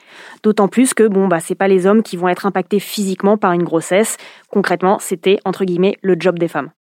D'autant 0.43 0.67
plus 0.67 0.93
que, 0.93 1.07
bon, 1.07 1.29
bah, 1.29 1.39
c'est 1.39 1.55
pas 1.55 1.69
les 1.69 1.87
hommes 1.87 2.03
qui 2.03 2.17
vont 2.17 2.27
être 2.27 2.45
impactés 2.45 2.81
physiquement 2.81 3.37
par 3.37 3.53
une 3.53 3.63
grossesse. 3.63 4.17
Concrètement, 4.49 4.99
c'était, 4.99 5.39
entre 5.45 5.63
guillemets, 5.63 5.95
le 6.01 6.17
job 6.19 6.37
des 6.37 6.49
femmes. 6.49 6.71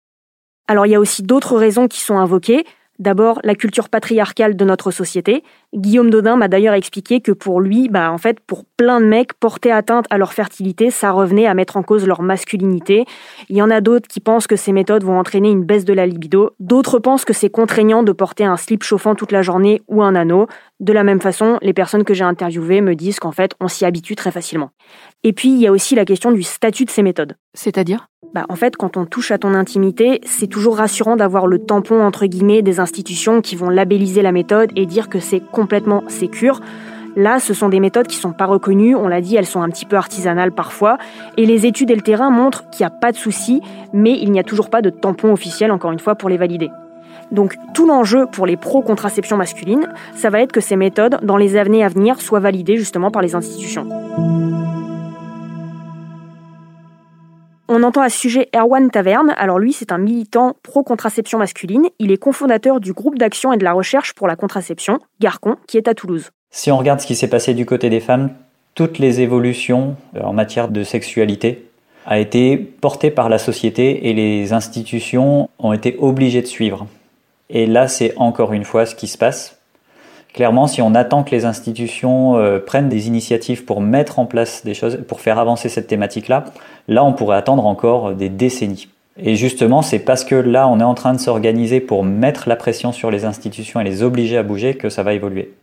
Alors, 0.67 0.85
il 0.85 0.89
y 0.89 0.95
a 0.95 0.99
aussi 0.99 1.23
d'autres 1.23 1.55
raisons 1.55 1.87
qui 1.87 2.01
sont 2.01 2.17
invoquées. 2.17 2.65
D'abord, 2.99 3.39
la 3.45 3.55
culture 3.55 3.87
patriarcale 3.87 4.57
de 4.57 4.65
notre 4.65 4.91
société. 4.91 5.43
Guillaume 5.73 6.09
Dodin 6.09 6.35
m'a 6.35 6.49
d'ailleurs 6.49 6.73
expliqué 6.73 7.21
que 7.21 7.31
pour 7.31 7.61
lui, 7.61 7.87
bah, 7.87 8.11
en 8.11 8.17
fait, 8.17 8.41
pour 8.41 8.65
plein 8.65 8.99
de 8.99 9.05
mecs, 9.05 9.33
porter 9.33 9.71
atteinte 9.71 10.05
à 10.09 10.17
leur 10.17 10.33
fertilité, 10.33 10.91
ça 10.91 11.11
revenait 11.11 11.47
à 11.47 11.53
mettre 11.53 11.77
en 11.77 11.83
cause 11.83 12.05
leur 12.05 12.21
masculinité. 12.21 13.05
Il 13.47 13.55
y 13.55 13.61
en 13.61 13.69
a 13.69 13.79
d'autres 13.79 14.09
qui 14.09 14.19
pensent 14.19 14.47
que 14.47 14.57
ces 14.57 14.73
méthodes 14.73 15.05
vont 15.05 15.17
entraîner 15.17 15.49
une 15.49 15.63
baisse 15.63 15.85
de 15.85 15.93
la 15.93 16.05
libido. 16.05 16.51
D'autres 16.59 16.99
pensent 16.99 17.23
que 17.23 17.31
c'est 17.31 17.49
contraignant 17.49 18.03
de 18.03 18.11
porter 18.11 18.43
un 18.43 18.57
slip 18.57 18.83
chauffant 18.83 19.15
toute 19.15 19.31
la 19.31 19.43
journée 19.43 19.81
ou 19.87 20.03
un 20.03 20.13
anneau. 20.13 20.47
De 20.81 20.91
la 20.91 21.05
même 21.05 21.21
façon, 21.21 21.57
les 21.61 21.73
personnes 21.73 22.03
que 22.03 22.13
j'ai 22.13 22.25
interviewées 22.25 22.81
me 22.81 22.95
disent 22.95 23.19
qu'en 23.19 23.31
fait, 23.31 23.53
on 23.61 23.69
s'y 23.69 23.85
habitue 23.85 24.15
très 24.15 24.31
facilement. 24.31 24.71
Et 25.23 25.31
puis, 25.31 25.49
il 25.49 25.59
y 25.59 25.67
a 25.67 25.71
aussi 25.71 25.95
la 25.95 26.03
question 26.03 26.31
du 26.31 26.43
statut 26.43 26.83
de 26.83 26.89
ces 26.89 27.03
méthodes. 27.03 27.37
C'est-à-dire? 27.53 28.07
Bah, 28.33 28.45
en 28.47 28.55
fait, 28.55 28.75
quand 28.77 28.95
on 28.95 29.05
touche 29.05 29.31
à 29.31 29.39
ton 29.39 29.53
intimité, 29.55 30.21
c'est 30.23 30.47
toujours 30.47 30.77
rassurant 30.77 31.15
d'avoir 31.15 31.47
le 31.47 31.57
tampon 31.57 32.03
entre 32.03 32.27
guillemets 32.27 32.61
des 32.61 32.79
institutions 32.79 33.41
qui 33.41 33.55
vont 33.55 33.69
labelliser 33.69 34.21
la 34.21 34.31
méthode 34.31 34.71
et 34.75 34.85
dire 34.85 35.09
que 35.09 35.19
c'est 35.19 35.39
complètement 35.39 36.03
sécure. 36.07 36.61
Là, 37.15 37.39
ce 37.39 37.55
sont 37.55 37.69
des 37.69 37.79
méthodes 37.79 38.07
qui 38.07 38.17
sont 38.17 38.31
pas 38.31 38.45
reconnues, 38.45 38.95
on 38.95 39.07
l'a 39.07 39.19
dit, 39.19 39.35
elles 39.35 39.47
sont 39.47 39.61
un 39.61 39.69
petit 39.69 39.85
peu 39.85 39.95
artisanales 39.95 40.51
parfois, 40.51 40.99
et 41.37 41.45
les 41.47 41.65
études 41.65 41.89
et 41.89 41.95
le 41.95 42.01
terrain 42.01 42.29
montrent 42.29 42.69
qu'il 42.69 42.85
n'y 42.85 42.87
a 42.87 42.95
pas 42.95 43.11
de 43.11 43.17
souci, 43.17 43.61
mais 43.93 44.17
il 44.19 44.31
n'y 44.31 44.39
a 44.39 44.43
toujours 44.43 44.69
pas 44.69 44.83
de 44.83 44.91
tampon 44.91 45.33
officiel, 45.33 45.71
encore 45.71 45.91
une 45.91 45.99
fois, 45.99 46.13
pour 46.13 46.29
les 46.29 46.37
valider. 46.37 46.69
Donc 47.31 47.55
tout 47.73 47.87
l'enjeu 47.87 48.25
pour 48.31 48.45
les 48.45 48.57
pro-contraception 48.57 49.37
masculine, 49.37 49.87
ça 50.15 50.29
va 50.29 50.41
être 50.41 50.51
que 50.51 50.61
ces 50.61 50.75
méthodes, 50.75 51.19
dans 51.23 51.37
les 51.37 51.57
années 51.57 51.83
à 51.83 51.89
venir, 51.89 52.21
soient 52.21 52.39
validées 52.39 52.77
justement 52.77 53.11
par 53.11 53.21
les 53.21 53.35
institutions. 53.35 53.87
On 57.71 57.83
entend 57.83 58.01
à 58.01 58.09
ce 58.09 58.17
sujet 58.17 58.49
Erwan 58.55 58.89
Taverne. 58.89 59.35
Alors 59.37 59.59
lui, 59.59 59.73
c'est 59.73 59.91
un 59.91 59.99
militant 59.99 60.55
pro-contraception 60.63 61.37
masculine. 61.37 61.85
Il 61.99 62.11
est 62.11 62.17
cofondateur 62.17 62.79
du 62.79 62.93
groupe 62.93 63.19
d'action 63.19 63.53
et 63.53 63.57
de 63.57 63.63
la 63.63 63.73
recherche 63.73 64.13
pour 64.13 64.27
la 64.27 64.35
contraception, 64.35 64.97
Garcon, 65.19 65.55
qui 65.67 65.77
est 65.77 65.87
à 65.87 65.93
Toulouse. 65.93 66.31
Si 66.49 66.71
on 66.71 66.79
regarde 66.79 66.99
ce 66.99 67.05
qui 67.05 67.15
s'est 67.15 67.29
passé 67.29 67.53
du 67.53 67.67
côté 67.67 67.91
des 67.91 67.99
femmes, 67.99 68.31
toutes 68.73 68.97
les 68.97 69.21
évolutions 69.21 69.95
euh, 70.15 70.21
en 70.23 70.33
matière 70.33 70.69
de 70.69 70.81
sexualité 70.83 71.69
a 72.07 72.17
été 72.17 72.57
portées 72.57 73.11
par 73.11 73.29
la 73.29 73.37
société 73.37 74.09
et 74.09 74.13
les 74.15 74.51
institutions 74.51 75.47
ont 75.59 75.71
été 75.71 75.95
obligées 75.99 76.41
de 76.41 76.47
suivre. 76.47 76.87
Et 77.51 77.67
là, 77.67 77.87
c'est 77.87 78.15
encore 78.17 78.51
une 78.51 78.65
fois 78.65 78.87
ce 78.87 78.95
qui 78.95 79.05
se 79.05 79.19
passe. 79.19 79.58
Clairement, 80.33 80.67
si 80.67 80.81
on 80.81 80.93
attend 80.93 81.23
que 81.23 81.31
les 81.31 81.45
institutions 81.45 82.37
euh, 82.37 82.59
prennent 82.59 82.89
des 82.89 83.07
initiatives 83.07 83.65
pour 83.65 83.81
mettre 83.81 84.19
en 84.19 84.25
place 84.25 84.63
des 84.63 84.73
choses, 84.73 84.99
pour 85.07 85.21
faire 85.21 85.39
avancer 85.39 85.69
cette 85.69 85.87
thématique-là, 85.87 86.45
là, 86.87 87.03
on 87.03 87.13
pourrait 87.13 87.37
attendre 87.37 87.65
encore 87.65 88.13
des 88.13 88.29
décennies. 88.29 88.89
Et 89.17 89.35
justement, 89.35 89.81
c'est 89.81 89.99
parce 89.99 90.23
que 90.23 90.35
là, 90.35 90.67
on 90.67 90.79
est 90.79 90.83
en 90.83 90.93
train 90.93 91.13
de 91.13 91.19
s'organiser 91.19 91.81
pour 91.81 92.03
mettre 92.03 92.47
la 92.47 92.55
pression 92.55 92.91
sur 92.91 93.11
les 93.11 93.25
institutions 93.25 93.81
et 93.81 93.83
les 93.83 94.01
obliger 94.01 94.37
à 94.37 94.43
bouger 94.43 94.75
que 94.75 94.89
ça 94.89 95.03
va 95.03 95.13
évoluer. 95.13 95.53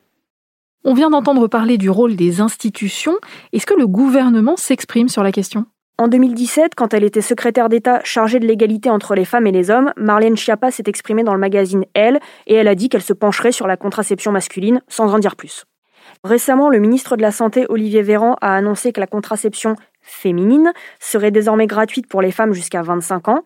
On 0.85 0.95
vient 0.95 1.11
d'entendre 1.11 1.49
parler 1.49 1.79
du 1.79 1.89
rôle 1.89 2.17
des 2.17 2.41
institutions. 2.41 3.17
Est-ce 3.53 3.67
que 3.67 3.75
le 3.75 3.87
gouvernement 3.87 4.57
s'exprime 4.57 5.09
sur 5.09 5.23
la 5.23 5.33
question? 5.33 5.67
En 5.99 6.09
2017, 6.09 6.75
quand 6.75 6.93
elle 6.93 7.05
était 7.05 7.23
secrétaire 7.23 7.71
d'État 7.71 8.01
chargée 8.05 8.39
de 8.39 8.47
l'égalité 8.47 8.91
entre 8.91 9.15
les 9.15 9.25
femmes 9.25 9.47
et 9.47 9.53
les 9.53 9.71
hommes, 9.71 9.93
Marlène 9.97 10.37
Schiappa 10.37 10.71
s'est 10.71 10.83
exprimée 10.87 11.25
dans 11.25 11.33
le 11.33 11.41
magazine 11.41 11.87
Elle 11.95 12.21
et 12.47 12.55
elle 12.55 12.69
a 12.69 12.75
dit 12.75 12.91
qu'elle 12.91 13.03
se 13.03 13.15
pencherait 13.15 13.51
sur 13.51 13.67
la 13.67 13.79
contraception 13.79 14.31
masculine 14.31 14.83
sans 14.89 15.15
en 15.15 15.19
dire 15.19 15.37
plus. 15.37 15.65
Récemment, 16.23 16.69
le 16.69 16.81
ministre 16.81 17.17
de 17.17 17.23
la 17.23 17.33
Santé, 17.33 17.65
Olivier 17.71 18.03
Véran, 18.03 18.37
a 18.43 18.55
annoncé 18.55 18.93
que 18.93 19.01
la 19.01 19.07
contraception 19.07 19.75
féminine 20.03 20.75
serait 21.01 21.31
désormais 21.31 21.67
gratuite 21.67 22.09
pour 22.09 22.21
les 22.21 22.31
femmes 22.31 22.53
jusqu'à 22.53 22.83
25 22.83 23.29
ans. 23.29 23.45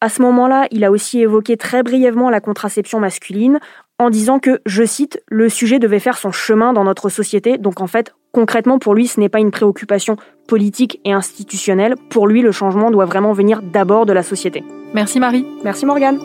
À 0.00 0.08
ce 0.08 0.22
moment-là, 0.22 0.68
il 0.70 0.84
a 0.84 0.90
aussi 0.90 1.20
évoqué 1.20 1.58
très 1.58 1.82
brièvement 1.82 2.30
la 2.30 2.40
contraception 2.40 3.00
masculine 3.00 3.60
en 4.02 4.10
disant 4.10 4.38
que, 4.38 4.60
je 4.66 4.84
cite, 4.84 5.22
le 5.28 5.48
sujet 5.48 5.78
devait 5.78 5.98
faire 5.98 6.18
son 6.18 6.32
chemin 6.32 6.72
dans 6.72 6.84
notre 6.84 7.08
société. 7.08 7.56
Donc 7.58 7.80
en 7.80 7.86
fait, 7.86 8.14
concrètement, 8.32 8.78
pour 8.78 8.94
lui, 8.94 9.06
ce 9.06 9.20
n'est 9.20 9.28
pas 9.28 9.38
une 9.38 9.50
préoccupation 9.50 10.16
politique 10.48 11.00
et 11.04 11.12
institutionnelle. 11.12 11.94
Pour 12.10 12.26
lui, 12.26 12.42
le 12.42 12.52
changement 12.52 12.90
doit 12.90 13.04
vraiment 13.04 13.32
venir 13.32 13.62
d'abord 13.62 14.06
de 14.06 14.12
la 14.12 14.22
société. 14.22 14.64
Merci 14.92 15.20
Marie. 15.20 15.46
Merci 15.64 15.86
Morgane. 15.86 16.18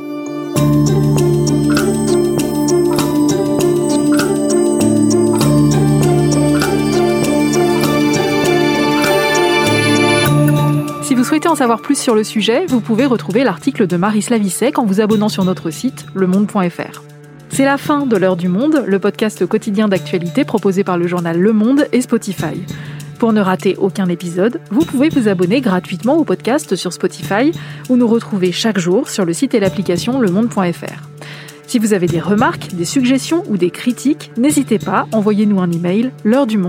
Si 11.04 11.16
vous 11.16 11.24
souhaitez 11.24 11.48
en 11.48 11.56
savoir 11.56 11.82
plus 11.82 11.98
sur 11.98 12.16
le 12.16 12.24
sujet, 12.24 12.66
vous 12.66 12.82
pouvez 12.82 13.06
retrouver 13.06 13.44
l'article 13.44 13.88
de 13.88 13.98
Marie 13.98 14.22
Slavicek 14.22 14.78
en 14.78 14.86
vous 14.86 15.00
abonnant 15.00 15.30
sur 15.30 15.46
notre 15.46 15.70
site 15.70 16.06
lemonde.fr. 16.16 17.17
C'est 17.58 17.66
la 17.66 17.80
fin 17.80 18.06
de 18.06 18.16
l'heure 18.16 18.36
du 18.36 18.50
monde, 18.50 18.84
le 18.86 19.00
podcast 19.00 19.44
quotidien 19.48 19.88
d'actualité 19.88 20.46
proposé 20.46 20.84
par 20.84 20.96
le 20.96 21.08
journal 21.08 21.40
Le 21.40 21.54
Monde 21.54 21.88
et 21.92 22.02
Spotify. 22.02 22.64
Pour 23.18 23.34
ne 23.34 23.42
rater 23.42 23.76
aucun 23.78 24.08
épisode, 24.10 24.62
vous 24.70 24.86
pouvez 24.86 25.10
vous 25.10 25.28
abonner 25.28 25.60
gratuitement 25.60 26.18
au 26.18 26.24
podcast 26.24 26.76
sur 26.76 26.94
Spotify 26.94 27.52
ou 27.90 27.96
nous 27.96 28.08
retrouver 28.08 28.52
chaque 28.52 28.78
jour 28.78 29.10
sur 29.10 29.26
le 29.26 29.34
site 29.34 29.56
et 29.56 29.60
l'application 29.60 30.20
lemonde.fr. 30.20 31.10
Si 31.66 31.80
vous 31.80 31.94
avez 31.94 32.06
des 32.06 32.20
remarques, 32.20 32.76
des 32.76 32.86
suggestions 32.86 33.44
ou 33.48 33.58
des 33.58 33.72
critiques, 33.72 34.30
n'hésitez 34.38 34.78
pas, 34.78 35.08
envoyez-nous 35.12 35.60
un 35.60 35.72
email 35.72 36.12
l'heure 36.24 36.46
du 36.46 36.60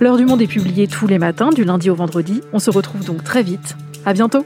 L'heure 0.00 0.16
du 0.16 0.26
monde 0.26 0.42
est 0.42 0.48
publiée 0.48 0.88
tous 0.88 1.06
les 1.06 1.20
matins 1.20 1.50
du 1.50 1.62
lundi 1.62 1.88
au 1.88 1.94
vendredi. 1.94 2.40
On 2.52 2.58
se 2.58 2.72
retrouve 2.72 3.04
donc 3.04 3.22
très 3.22 3.44
vite. 3.44 3.76
À 4.04 4.12
bientôt. 4.12 4.44